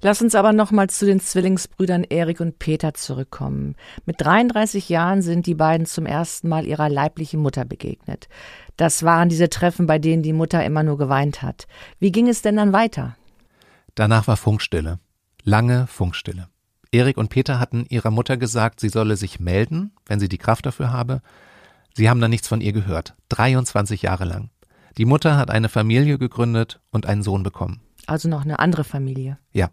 Lass 0.00 0.22
uns 0.22 0.34
aber 0.36 0.52
nochmal 0.52 0.88
zu 0.88 1.04
den 1.04 1.20
Zwillingsbrüdern 1.20 2.04
Erik 2.04 2.40
und 2.40 2.58
Peter 2.60 2.94
zurückkommen. 2.94 3.74
Mit 4.04 4.20
33 4.20 4.88
Jahren 4.88 5.22
sind 5.22 5.46
die 5.46 5.54
beiden 5.54 5.86
zum 5.86 6.06
ersten 6.06 6.48
Mal 6.48 6.64
ihrer 6.66 6.88
leiblichen 6.88 7.40
Mutter 7.40 7.64
begegnet. 7.64 8.28
Das 8.76 9.02
waren 9.02 9.28
diese 9.28 9.50
Treffen, 9.50 9.86
bei 9.86 9.98
denen 9.98 10.22
die 10.22 10.32
Mutter 10.32 10.64
immer 10.64 10.84
nur 10.84 10.98
geweint 10.98 11.42
hat. 11.42 11.66
Wie 11.98 12.12
ging 12.12 12.28
es 12.28 12.40
denn 12.42 12.56
dann 12.56 12.72
weiter? 12.72 13.16
Danach 13.96 14.28
war 14.28 14.36
Funkstille. 14.36 15.00
Lange 15.42 15.86
Funkstille. 15.86 16.48
Erik 16.96 17.18
und 17.18 17.28
Peter 17.28 17.60
hatten 17.60 17.84
ihrer 17.88 18.10
Mutter 18.10 18.38
gesagt, 18.38 18.80
sie 18.80 18.88
solle 18.88 19.16
sich 19.16 19.38
melden, 19.38 19.92
wenn 20.06 20.18
sie 20.18 20.28
die 20.28 20.38
Kraft 20.38 20.64
dafür 20.64 20.92
habe. 20.92 21.20
Sie 21.94 22.08
haben 22.08 22.20
dann 22.20 22.30
nichts 22.30 22.48
von 22.48 22.62
ihr 22.62 22.72
gehört. 22.72 23.14
23 23.28 24.02
Jahre 24.02 24.24
lang. 24.24 24.50
Die 24.96 25.04
Mutter 25.04 25.36
hat 25.36 25.50
eine 25.50 25.68
Familie 25.68 26.16
gegründet 26.18 26.80
und 26.90 27.04
einen 27.04 27.22
Sohn 27.22 27.42
bekommen. 27.42 27.80
Also 28.06 28.28
noch 28.28 28.44
eine 28.44 28.60
andere 28.60 28.84
Familie. 28.84 29.38
Ja. 29.52 29.70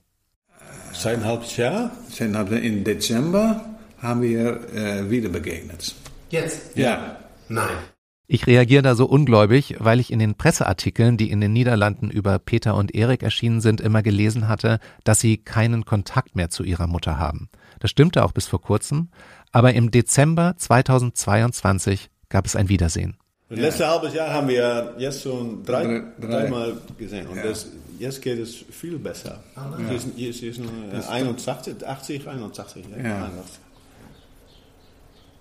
Seit 0.92 1.20
ein 1.20 1.26
halbes 1.26 1.56
Jahr, 1.56 1.92
im 2.20 2.84
Dezember, 2.84 3.66
haben 4.02 4.22
wir 4.22 4.70
äh, 4.74 5.10
wieder 5.10 5.30
begegnet. 5.30 5.96
Jetzt? 6.30 6.76
Ja. 6.76 7.18
Nein. 7.48 7.78
Ich 8.26 8.48
reagiere 8.48 8.82
da 8.82 8.96
so 8.96 9.06
ungläubig, 9.06 9.76
weil 9.80 10.00
ich 10.00 10.12
in 10.12 10.20
den 10.20 10.36
Presseartikeln, 10.36 11.18
die 11.18 11.30
in 11.30 11.42
den 11.42 11.52
Niederlanden 11.52 12.10
über 12.10 12.40
Peter 12.40 12.76
und 12.76 12.96
Erik 12.96 13.22
erschienen 13.22 13.60
sind, 13.60 13.82
immer 13.82 14.02
gelesen 14.02 14.48
hatte, 14.48 14.80
dass 15.04 15.20
sie 15.20 15.38
keinen 15.38 15.84
Kontakt 15.84 16.36
mehr 16.36 16.50
zu 16.50 16.64
ihrer 16.64 16.88
Mutter 16.88 17.20
haben. 17.20 17.50
Das 17.80 17.92
stimmte 17.92 18.24
auch 18.24 18.32
bis 18.32 18.48
vor 18.48 18.62
kurzem, 18.62 19.10
aber 19.52 19.74
im 19.74 19.92
Dezember 19.92 20.56
2022 20.58 22.10
gab 22.30 22.46
es 22.46 22.56
ein 22.56 22.70
Wiedersehen. 22.70 23.18
Das 23.50 23.60
letzte 23.60 23.88
halbes 23.88 24.14
Jahr 24.14 24.34
haben 24.34 24.48
wir 24.48 24.96
jetzt 24.98 25.22
schon 25.22 25.64
drei, 25.64 26.02
drei. 26.20 26.28
dreimal 26.28 26.78
gesehen 26.98 27.28
und 27.28 27.44
das, 27.44 27.68
jetzt 28.00 28.22
geht 28.22 28.40
es 28.40 28.56
viel 28.72 28.98
besser. 28.98 29.44
Ah, 29.56 29.78
ja. 29.78 30.00
Sie 30.00 30.28
ist, 30.28 30.40
sie 30.40 30.48
ist 30.48 30.62
81, 31.10 31.86
80, 31.86 32.28
81. 32.28 32.86
Ja. 33.04 33.30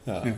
Ja. 0.04 0.34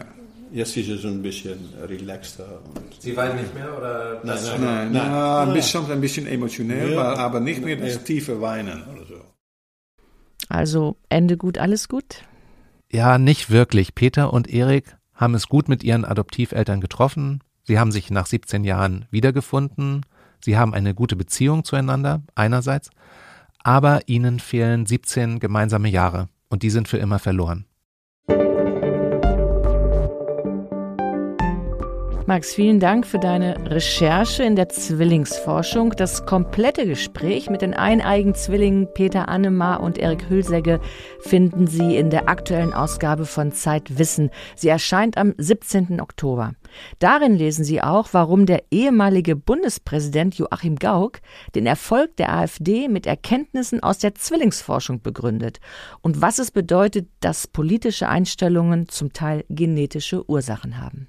Jetzt 0.52 0.76
ist 0.76 0.88
es 0.88 1.04
ein 1.04 1.22
bisschen 1.22 1.58
relaxter. 1.82 2.60
Sie 2.98 3.16
weint 3.16 3.36
nicht 3.36 3.54
mehr? 3.54 3.76
Oder 3.76 4.20
nein, 4.22 4.38
nein, 4.42 4.60
nein, 4.60 4.92
nein. 4.92 5.10
nein. 5.10 5.48
Ein 5.48 5.54
bisschen, 5.54 5.90
ein 5.90 6.00
bisschen 6.00 6.26
emotionell, 6.26 6.92
ja. 6.92 7.16
aber 7.16 7.40
nicht 7.40 7.64
mehr 7.64 7.76
das 7.76 8.04
tiefe 8.04 8.40
Weinen 8.40 8.82
oder 8.84 9.06
so. 9.06 9.14
Also 10.48 10.96
Ende 11.08 11.36
gut, 11.36 11.58
alles 11.58 11.88
gut? 11.88 12.24
Ja, 12.92 13.18
nicht 13.18 13.50
wirklich. 13.50 13.94
Peter 13.94 14.32
und 14.32 14.48
Erik 14.48 14.96
haben 15.14 15.34
es 15.34 15.48
gut 15.48 15.68
mit 15.68 15.82
ihren 15.82 16.04
Adoptiveltern 16.04 16.80
getroffen. 16.80 17.42
Sie 17.64 17.78
haben 17.78 17.92
sich 17.92 18.10
nach 18.10 18.26
17 18.26 18.62
Jahren 18.64 19.06
wiedergefunden. 19.10 20.04
Sie 20.40 20.56
haben 20.56 20.74
eine 20.74 20.94
gute 20.94 21.16
Beziehung 21.16 21.64
zueinander, 21.64 22.22
einerseits. 22.34 22.90
Aber 23.62 24.02
ihnen 24.06 24.38
fehlen 24.40 24.84
17 24.84 25.40
gemeinsame 25.40 25.88
Jahre 25.88 26.28
und 26.48 26.62
die 26.62 26.70
sind 26.70 26.86
für 26.86 26.98
immer 26.98 27.18
verloren. 27.18 27.64
Max, 32.26 32.54
vielen 32.54 32.80
Dank 32.80 33.06
für 33.06 33.18
deine 33.18 33.70
Recherche 33.70 34.44
in 34.44 34.56
der 34.56 34.70
Zwillingsforschung. 34.70 35.90
Das 35.90 36.24
komplette 36.24 36.86
Gespräch 36.86 37.50
mit 37.50 37.60
den 37.60 37.74
eineigen 37.74 38.34
Zwillingen 38.34 38.88
Peter 38.94 39.28
Annemar 39.28 39.82
und 39.82 39.98
Erik 39.98 40.30
Hülsegge 40.30 40.80
finden 41.20 41.66
Sie 41.66 41.98
in 41.98 42.08
der 42.08 42.30
aktuellen 42.30 42.72
Ausgabe 42.72 43.26
von 43.26 43.52
Zeit 43.52 43.98
Wissen. 43.98 44.30
Sie 44.56 44.68
erscheint 44.68 45.18
am 45.18 45.34
17. 45.36 46.00
Oktober. 46.00 46.52
Darin 46.98 47.34
lesen 47.34 47.62
Sie 47.62 47.82
auch, 47.82 48.08
warum 48.12 48.46
der 48.46 48.62
ehemalige 48.70 49.36
Bundespräsident 49.36 50.36
Joachim 50.36 50.76
Gauck 50.76 51.20
den 51.54 51.66
Erfolg 51.66 52.16
der 52.16 52.32
AfD 52.32 52.88
mit 52.88 53.06
Erkenntnissen 53.06 53.82
aus 53.82 53.98
der 53.98 54.14
Zwillingsforschung 54.14 55.02
begründet 55.02 55.60
und 56.00 56.22
was 56.22 56.38
es 56.38 56.50
bedeutet, 56.50 57.06
dass 57.20 57.46
politische 57.46 58.08
Einstellungen 58.08 58.88
zum 58.88 59.12
Teil 59.12 59.44
genetische 59.50 60.26
Ursachen 60.26 60.80
haben. 60.80 61.08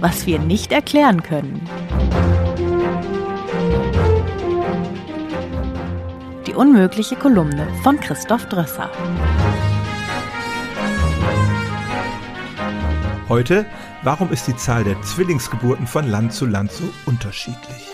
Was 0.00 0.26
wir 0.26 0.38
nicht 0.38 0.70
erklären 0.70 1.24
können. 1.24 1.60
Die 6.46 6.54
unmögliche 6.54 7.16
Kolumne 7.16 7.66
von 7.82 7.98
Christoph 7.98 8.46
Drösser. 8.46 8.90
Heute, 13.28 13.66
warum 14.04 14.30
ist 14.30 14.46
die 14.46 14.56
Zahl 14.56 14.84
der 14.84 15.02
Zwillingsgeburten 15.02 15.88
von 15.88 16.08
Land 16.08 16.32
zu 16.32 16.46
Land 16.46 16.70
so 16.70 16.84
unterschiedlich? 17.04 17.88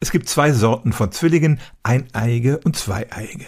Es 0.00 0.10
gibt 0.10 0.28
zwei 0.28 0.52
Sorten 0.52 0.92
von 0.92 1.12
Zwillingen, 1.12 1.60
Eineige 1.84 2.58
und 2.64 2.76
Zweieige. 2.76 3.46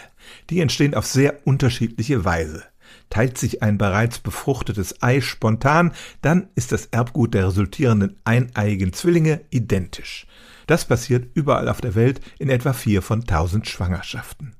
Die 0.48 0.60
entstehen 0.60 0.94
auf 0.94 1.06
sehr 1.06 1.44
unterschiedliche 1.44 2.24
Weise. 2.24 2.62
Teilt 3.10 3.38
sich 3.38 3.62
ein 3.62 3.78
bereits 3.78 4.18
befruchtetes 4.18 5.02
Ei 5.02 5.20
spontan, 5.20 5.92
dann 6.20 6.48
ist 6.54 6.72
das 6.72 6.86
Erbgut 6.86 7.34
der 7.34 7.48
resultierenden 7.48 8.16
eineigen 8.24 8.92
Zwillinge 8.92 9.40
identisch. 9.50 10.26
Das 10.66 10.84
passiert 10.84 11.30
überall 11.34 11.68
auf 11.68 11.80
der 11.80 11.94
Welt 11.94 12.20
in 12.38 12.50
etwa 12.50 12.72
vier 12.72 13.00
von 13.00 13.24
tausend 13.24 13.66
Schwangerschaften. 13.66 14.54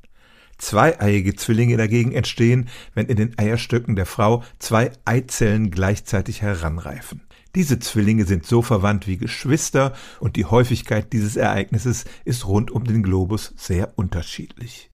Zweieiige 0.56 1.36
Zwillinge 1.36 1.76
dagegen 1.76 2.12
entstehen, 2.12 2.68
wenn 2.94 3.06
in 3.06 3.16
den 3.16 3.38
Eierstöcken 3.38 3.94
der 3.94 4.06
Frau 4.06 4.42
zwei 4.58 4.90
Eizellen 5.04 5.70
gleichzeitig 5.70 6.42
heranreifen. 6.42 7.22
Diese 7.54 7.78
Zwillinge 7.78 8.24
sind 8.24 8.44
so 8.44 8.62
verwandt 8.62 9.06
wie 9.06 9.18
Geschwister 9.18 9.94
und 10.20 10.36
die 10.36 10.44
Häufigkeit 10.44 11.12
dieses 11.12 11.36
Ereignisses 11.36 12.04
ist 12.24 12.46
rund 12.46 12.70
um 12.70 12.84
den 12.84 13.02
Globus 13.02 13.54
sehr 13.56 13.92
unterschiedlich. 13.96 14.90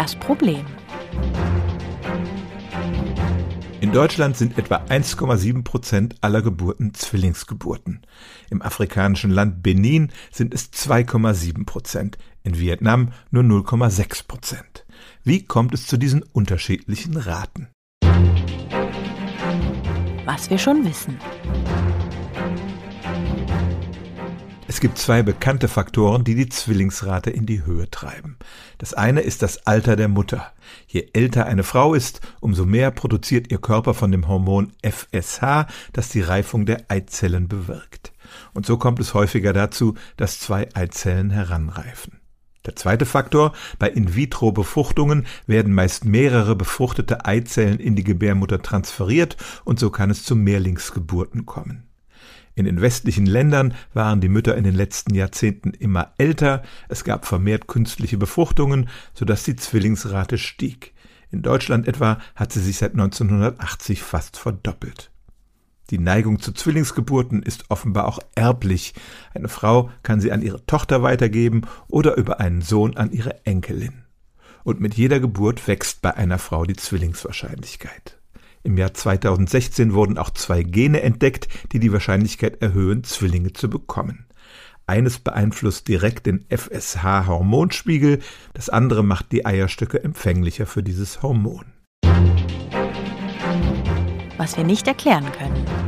Das 0.00 0.16
Problem. 0.16 0.64
In 3.82 3.92
Deutschland 3.92 4.34
sind 4.34 4.56
etwa 4.56 4.76
1,7 4.76 5.62
Prozent 5.62 6.14
aller 6.22 6.40
Geburten 6.40 6.94
Zwillingsgeburten. 6.94 8.00
Im 8.48 8.62
afrikanischen 8.62 9.30
Land 9.30 9.62
Benin 9.62 10.10
sind 10.32 10.54
es 10.54 10.72
2,7 10.72 11.66
Prozent, 11.66 12.16
in 12.44 12.58
Vietnam 12.58 13.12
nur 13.30 13.42
0,6 13.42 14.26
Prozent. 14.26 14.86
Wie 15.22 15.44
kommt 15.44 15.74
es 15.74 15.86
zu 15.86 15.98
diesen 15.98 16.22
unterschiedlichen 16.22 17.18
Raten? 17.18 17.68
was 20.32 20.48
wir 20.48 20.58
schon 20.58 20.84
wissen. 20.84 21.18
Es 24.70 24.78
gibt 24.78 24.98
zwei 24.98 25.24
bekannte 25.24 25.66
Faktoren, 25.66 26.22
die 26.22 26.36
die 26.36 26.48
Zwillingsrate 26.48 27.28
in 27.28 27.44
die 27.44 27.66
Höhe 27.66 27.90
treiben. 27.90 28.36
Das 28.78 28.94
eine 28.94 29.20
ist 29.20 29.42
das 29.42 29.66
Alter 29.66 29.96
der 29.96 30.06
Mutter. 30.06 30.52
Je 30.86 31.08
älter 31.12 31.46
eine 31.46 31.64
Frau 31.64 31.92
ist, 31.92 32.20
umso 32.38 32.64
mehr 32.66 32.92
produziert 32.92 33.50
ihr 33.50 33.58
Körper 33.58 33.94
von 33.94 34.12
dem 34.12 34.28
Hormon 34.28 34.70
FSH, 34.84 35.66
das 35.92 36.10
die 36.10 36.20
Reifung 36.20 36.66
der 36.66 36.84
Eizellen 36.86 37.48
bewirkt. 37.48 38.12
Und 38.54 38.64
so 38.64 38.76
kommt 38.76 39.00
es 39.00 39.12
häufiger 39.12 39.52
dazu, 39.52 39.96
dass 40.16 40.38
zwei 40.38 40.68
Eizellen 40.72 41.30
heranreifen. 41.30 42.20
Der 42.64 42.76
zweite 42.76 43.06
Faktor, 43.06 43.52
bei 43.80 43.88
In-vitro-Befruchtungen 43.88 45.26
werden 45.48 45.74
meist 45.74 46.04
mehrere 46.04 46.54
befruchtete 46.54 47.24
Eizellen 47.24 47.80
in 47.80 47.96
die 47.96 48.04
Gebärmutter 48.04 48.62
transferiert 48.62 49.36
und 49.64 49.80
so 49.80 49.90
kann 49.90 50.10
es 50.10 50.22
zu 50.22 50.36
Mehrlingsgeburten 50.36 51.44
kommen. 51.44 51.89
In 52.60 52.66
den 52.66 52.82
westlichen 52.82 53.24
Ländern 53.24 53.72
waren 53.94 54.20
die 54.20 54.28
Mütter 54.28 54.54
in 54.54 54.64
den 54.64 54.74
letzten 54.74 55.14
Jahrzehnten 55.14 55.70
immer 55.70 56.12
älter, 56.18 56.62
es 56.90 57.04
gab 57.04 57.24
vermehrt 57.24 57.68
künstliche 57.68 58.18
Befruchtungen, 58.18 58.90
sodass 59.14 59.44
die 59.44 59.56
Zwillingsrate 59.56 60.36
stieg. 60.36 60.92
In 61.30 61.40
Deutschland 61.40 61.88
etwa 61.88 62.18
hat 62.36 62.52
sie 62.52 62.60
sich 62.60 62.76
seit 62.76 62.92
1980 62.92 64.02
fast 64.02 64.36
verdoppelt. 64.36 65.10
Die 65.88 65.98
Neigung 65.98 66.38
zu 66.38 66.52
Zwillingsgeburten 66.52 67.42
ist 67.42 67.70
offenbar 67.70 68.06
auch 68.06 68.18
erblich. 68.34 68.92
Eine 69.32 69.48
Frau 69.48 69.88
kann 70.02 70.20
sie 70.20 70.30
an 70.30 70.42
ihre 70.42 70.66
Tochter 70.66 71.02
weitergeben 71.02 71.62
oder 71.88 72.18
über 72.18 72.40
einen 72.40 72.60
Sohn 72.60 72.94
an 72.94 73.10
ihre 73.10 73.46
Enkelin. 73.46 74.04
Und 74.64 74.82
mit 74.82 74.96
jeder 74.96 75.18
Geburt 75.18 75.66
wächst 75.66 76.02
bei 76.02 76.14
einer 76.14 76.38
Frau 76.38 76.66
die 76.66 76.76
Zwillingswahrscheinlichkeit. 76.76 78.19
Im 78.62 78.76
Jahr 78.76 78.92
2016 78.92 79.94
wurden 79.94 80.18
auch 80.18 80.30
zwei 80.30 80.62
Gene 80.62 81.00
entdeckt, 81.02 81.48
die 81.72 81.78
die 81.78 81.92
Wahrscheinlichkeit 81.92 82.60
erhöhen, 82.60 83.04
Zwillinge 83.04 83.52
zu 83.52 83.70
bekommen. 83.70 84.26
Eines 84.86 85.18
beeinflusst 85.18 85.88
direkt 85.88 86.26
den 86.26 86.44
FSH-Hormonspiegel, 86.50 88.18
das 88.52 88.68
andere 88.68 89.04
macht 89.04 89.32
die 89.32 89.46
Eierstöcke 89.46 90.02
empfänglicher 90.02 90.66
für 90.66 90.82
dieses 90.82 91.22
Hormon. 91.22 91.66
Was 94.36 94.56
wir 94.56 94.64
nicht 94.64 94.88
erklären 94.88 95.30
können. 95.32 95.79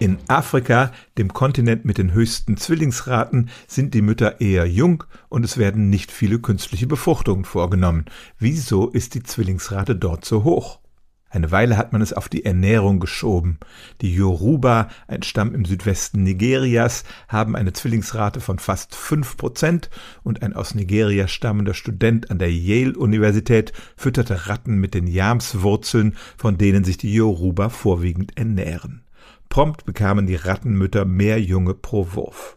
In 0.00 0.16
Afrika, 0.28 0.92
dem 1.18 1.34
Kontinent 1.34 1.84
mit 1.84 1.98
den 1.98 2.14
höchsten 2.14 2.56
Zwillingsraten, 2.56 3.50
sind 3.66 3.92
die 3.92 4.00
Mütter 4.00 4.40
eher 4.40 4.64
jung 4.64 5.04
und 5.28 5.44
es 5.44 5.58
werden 5.58 5.90
nicht 5.90 6.10
viele 6.10 6.38
künstliche 6.38 6.86
Befruchtungen 6.86 7.44
vorgenommen. 7.44 8.06
Wieso 8.38 8.88
ist 8.88 9.12
die 9.12 9.22
Zwillingsrate 9.22 9.94
dort 9.94 10.24
so 10.24 10.42
hoch? 10.42 10.80
Eine 11.28 11.50
Weile 11.50 11.76
hat 11.76 11.92
man 11.92 12.00
es 12.00 12.14
auf 12.14 12.30
die 12.30 12.46
Ernährung 12.46 12.98
geschoben. 12.98 13.58
Die 14.00 14.14
Yoruba, 14.14 14.88
ein 15.06 15.22
Stamm 15.22 15.54
im 15.54 15.66
Südwesten 15.66 16.22
Nigerias, 16.22 17.04
haben 17.28 17.54
eine 17.54 17.74
Zwillingsrate 17.74 18.40
von 18.40 18.58
fast 18.58 18.94
fünf 18.94 19.36
Prozent 19.36 19.90
und 20.22 20.42
ein 20.42 20.54
aus 20.54 20.74
Nigeria 20.74 21.28
stammender 21.28 21.74
Student 21.74 22.30
an 22.30 22.38
der 22.38 22.50
Yale-Universität 22.50 23.74
fütterte 23.98 24.48
Ratten 24.48 24.76
mit 24.76 24.94
den 24.94 25.06
Yamswurzeln, 25.06 26.16
von 26.38 26.56
denen 26.56 26.84
sich 26.84 26.96
die 26.96 27.12
Yoruba 27.12 27.68
vorwiegend 27.68 28.38
ernähren. 28.38 29.04
Prompt 29.50 29.84
bekamen 29.84 30.26
die 30.26 30.36
Rattenmütter 30.36 31.04
mehr 31.04 31.40
Junge 31.42 31.74
pro 31.74 32.14
Wurf. 32.14 32.56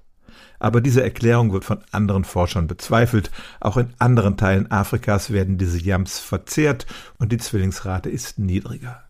Aber 0.60 0.80
diese 0.80 1.04
Erklärung 1.04 1.52
wird 1.52 1.66
von 1.66 1.80
anderen 1.92 2.24
Forschern 2.24 2.68
bezweifelt. 2.68 3.32
Auch 3.60 3.78
in 3.78 3.90
anderen 3.98 4.38
Teilen 4.38 4.72
Afrikas 4.72 5.32
werden 5.32 5.58
diese 5.58 5.80
Yams 5.80 6.20
verzehrt 6.20 6.86
und 7.18 7.32
die 7.32 7.38
Zwillingsrate 7.38 8.10
ist 8.10 8.40
niedriger. 8.40 9.04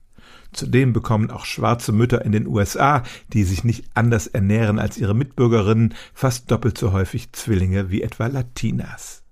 Zudem 0.54 0.94
bekommen 0.94 1.30
auch 1.30 1.46
schwarze 1.46 1.92
Mütter 1.92 2.24
in 2.24 2.32
den 2.32 2.48
USA, 2.48 3.04
die 3.34 3.44
sich 3.44 3.64
nicht 3.64 3.86
anders 3.94 4.28
ernähren 4.28 4.80
als 4.80 4.98
ihre 4.98 5.14
Mitbürgerinnen, 5.14 5.94
fast 6.14 6.50
doppelt 6.50 6.78
so 6.78 6.94
häufig 6.94 7.34
Zwillinge 7.34 7.90
wie 7.90 8.02
etwa 8.02 8.28
Latinas. 8.28 9.23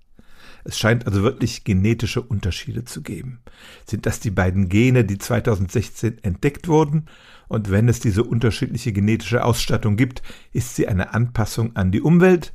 Es 0.64 0.78
scheint 0.78 1.06
also 1.06 1.22
wirklich 1.22 1.64
genetische 1.64 2.22
Unterschiede 2.22 2.84
zu 2.84 3.02
geben. 3.02 3.40
Sind 3.86 4.06
das 4.06 4.20
die 4.20 4.30
beiden 4.30 4.68
Gene, 4.68 5.04
die 5.04 5.18
2016 5.18 6.18
entdeckt 6.22 6.68
wurden? 6.68 7.06
Und 7.48 7.70
wenn 7.70 7.88
es 7.88 8.00
diese 8.00 8.24
unterschiedliche 8.24 8.92
genetische 8.92 9.44
Ausstattung 9.44 9.96
gibt, 9.96 10.22
ist 10.52 10.76
sie 10.76 10.88
eine 10.88 11.14
Anpassung 11.14 11.76
an 11.76 11.92
die 11.92 12.00
Umwelt? 12.00 12.52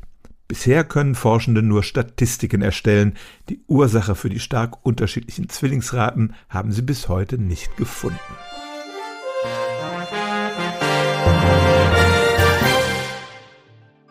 Bisher 0.47 0.85
können 0.85 1.15
Forschende 1.15 1.61
nur 1.61 1.83
Statistiken 1.83 2.61
erstellen. 2.61 3.15
Die 3.49 3.59
Ursache 3.67 4.15
für 4.15 4.29
die 4.29 4.39
stark 4.39 4.85
unterschiedlichen 4.85 5.49
Zwillingsraten 5.49 6.33
haben 6.49 6.71
sie 6.71 6.81
bis 6.81 7.09
heute 7.09 7.37
nicht 7.37 7.75
gefunden. 7.75 8.17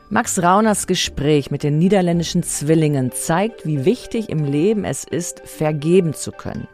Max 0.08 0.40
Rauners 0.40 0.86
Gespräch 0.86 1.50
mit 1.50 1.64
den 1.64 1.78
niederländischen 1.78 2.44
Zwillingen 2.44 3.10
zeigt, 3.10 3.66
wie 3.66 3.84
wichtig 3.84 4.28
im 4.28 4.44
Leben 4.44 4.84
es 4.84 5.02
ist, 5.02 5.40
vergeben 5.44 6.14
zu 6.14 6.30
können. 6.30 6.68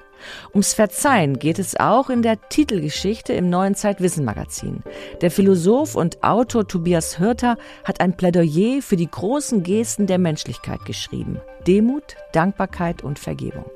Ums 0.52 0.74
Verzeihen 0.74 1.38
geht 1.38 1.58
es 1.58 1.80
auch 1.80 2.10
in 2.10 2.20
der 2.20 2.46
Titelgeschichte 2.50 3.32
im 3.32 3.48
neuen 3.48 3.74
Zeitwissen-Magazin. 3.74 4.82
Der 5.22 5.30
Philosoph 5.30 5.94
und 5.94 6.22
Autor 6.22 6.68
Tobias 6.68 7.18
Hürter 7.18 7.56
hat 7.84 8.02
ein 8.02 8.18
Plädoyer 8.18 8.82
für 8.82 8.96
die 8.96 9.10
großen 9.10 9.62
Gesten 9.62 10.06
der 10.06 10.18
Menschlichkeit 10.18 10.84
geschrieben. 10.84 11.40
Demut, 11.66 12.16
Dankbarkeit 12.32 13.02
und 13.02 13.18
Vergebung. 13.18 13.70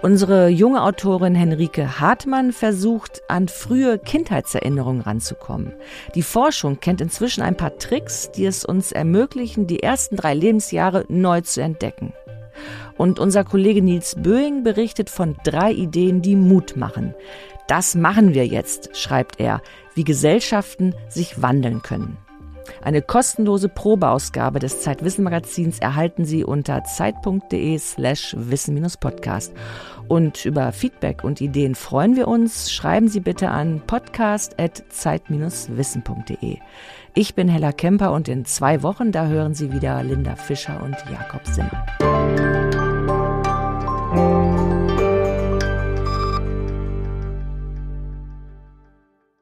Unsere 0.00 0.48
junge 0.48 0.84
Autorin 0.84 1.34
Henrike 1.34 1.98
Hartmann 1.98 2.52
versucht, 2.52 3.22
an 3.26 3.48
frühe 3.48 3.98
Kindheitserinnerungen 3.98 5.02
ranzukommen. 5.02 5.72
Die 6.14 6.22
Forschung 6.22 6.78
kennt 6.78 7.00
inzwischen 7.00 7.42
ein 7.42 7.56
paar 7.56 7.78
Tricks, 7.78 8.30
die 8.30 8.46
es 8.46 8.64
uns 8.64 8.92
ermöglichen, 8.92 9.66
die 9.66 9.82
ersten 9.82 10.14
drei 10.14 10.34
Lebensjahre 10.34 11.04
neu 11.08 11.40
zu 11.40 11.62
entdecken. 11.62 12.12
Und 12.96 13.18
unser 13.18 13.42
Kollege 13.42 13.82
Nils 13.82 14.14
Böing 14.16 14.62
berichtet 14.62 15.10
von 15.10 15.36
drei 15.42 15.72
Ideen, 15.72 16.22
die 16.22 16.36
Mut 16.36 16.76
machen. 16.76 17.14
Das 17.66 17.96
machen 17.96 18.34
wir 18.34 18.46
jetzt, 18.46 18.96
schreibt 18.96 19.40
er, 19.40 19.62
wie 19.94 20.04
Gesellschaften 20.04 20.94
sich 21.08 21.42
wandeln 21.42 21.82
können. 21.82 22.18
Eine 22.82 23.02
kostenlose 23.02 23.68
Probeausgabe 23.68 24.58
des 24.58 24.80
Zeitwissen-Magazins 24.82 25.78
erhalten 25.78 26.24
Sie 26.24 26.42
unter 26.44 26.82
zeit.de 26.84 27.78
slash 27.78 28.34
wissen-podcast. 28.38 29.52
Und 30.08 30.44
über 30.44 30.72
Feedback 30.72 31.22
und 31.22 31.40
Ideen 31.40 31.74
freuen 31.74 32.16
wir 32.16 32.28
uns. 32.28 32.70
Schreiben 32.72 33.08
Sie 33.08 33.20
bitte 33.20 33.50
an 33.50 33.82
podcast.zeit-wissen.de. 33.86 36.56
Ich 37.14 37.34
bin 37.34 37.48
Hella 37.48 37.72
Kemper 37.72 38.12
und 38.12 38.28
in 38.28 38.44
zwei 38.44 38.82
Wochen, 38.82 39.10
da 39.12 39.26
hören 39.26 39.54
Sie 39.54 39.72
wieder 39.72 40.02
Linda 40.02 40.36
Fischer 40.36 40.82
und 40.82 40.96
Jakob 41.10 41.46
Simmer. 41.46 41.86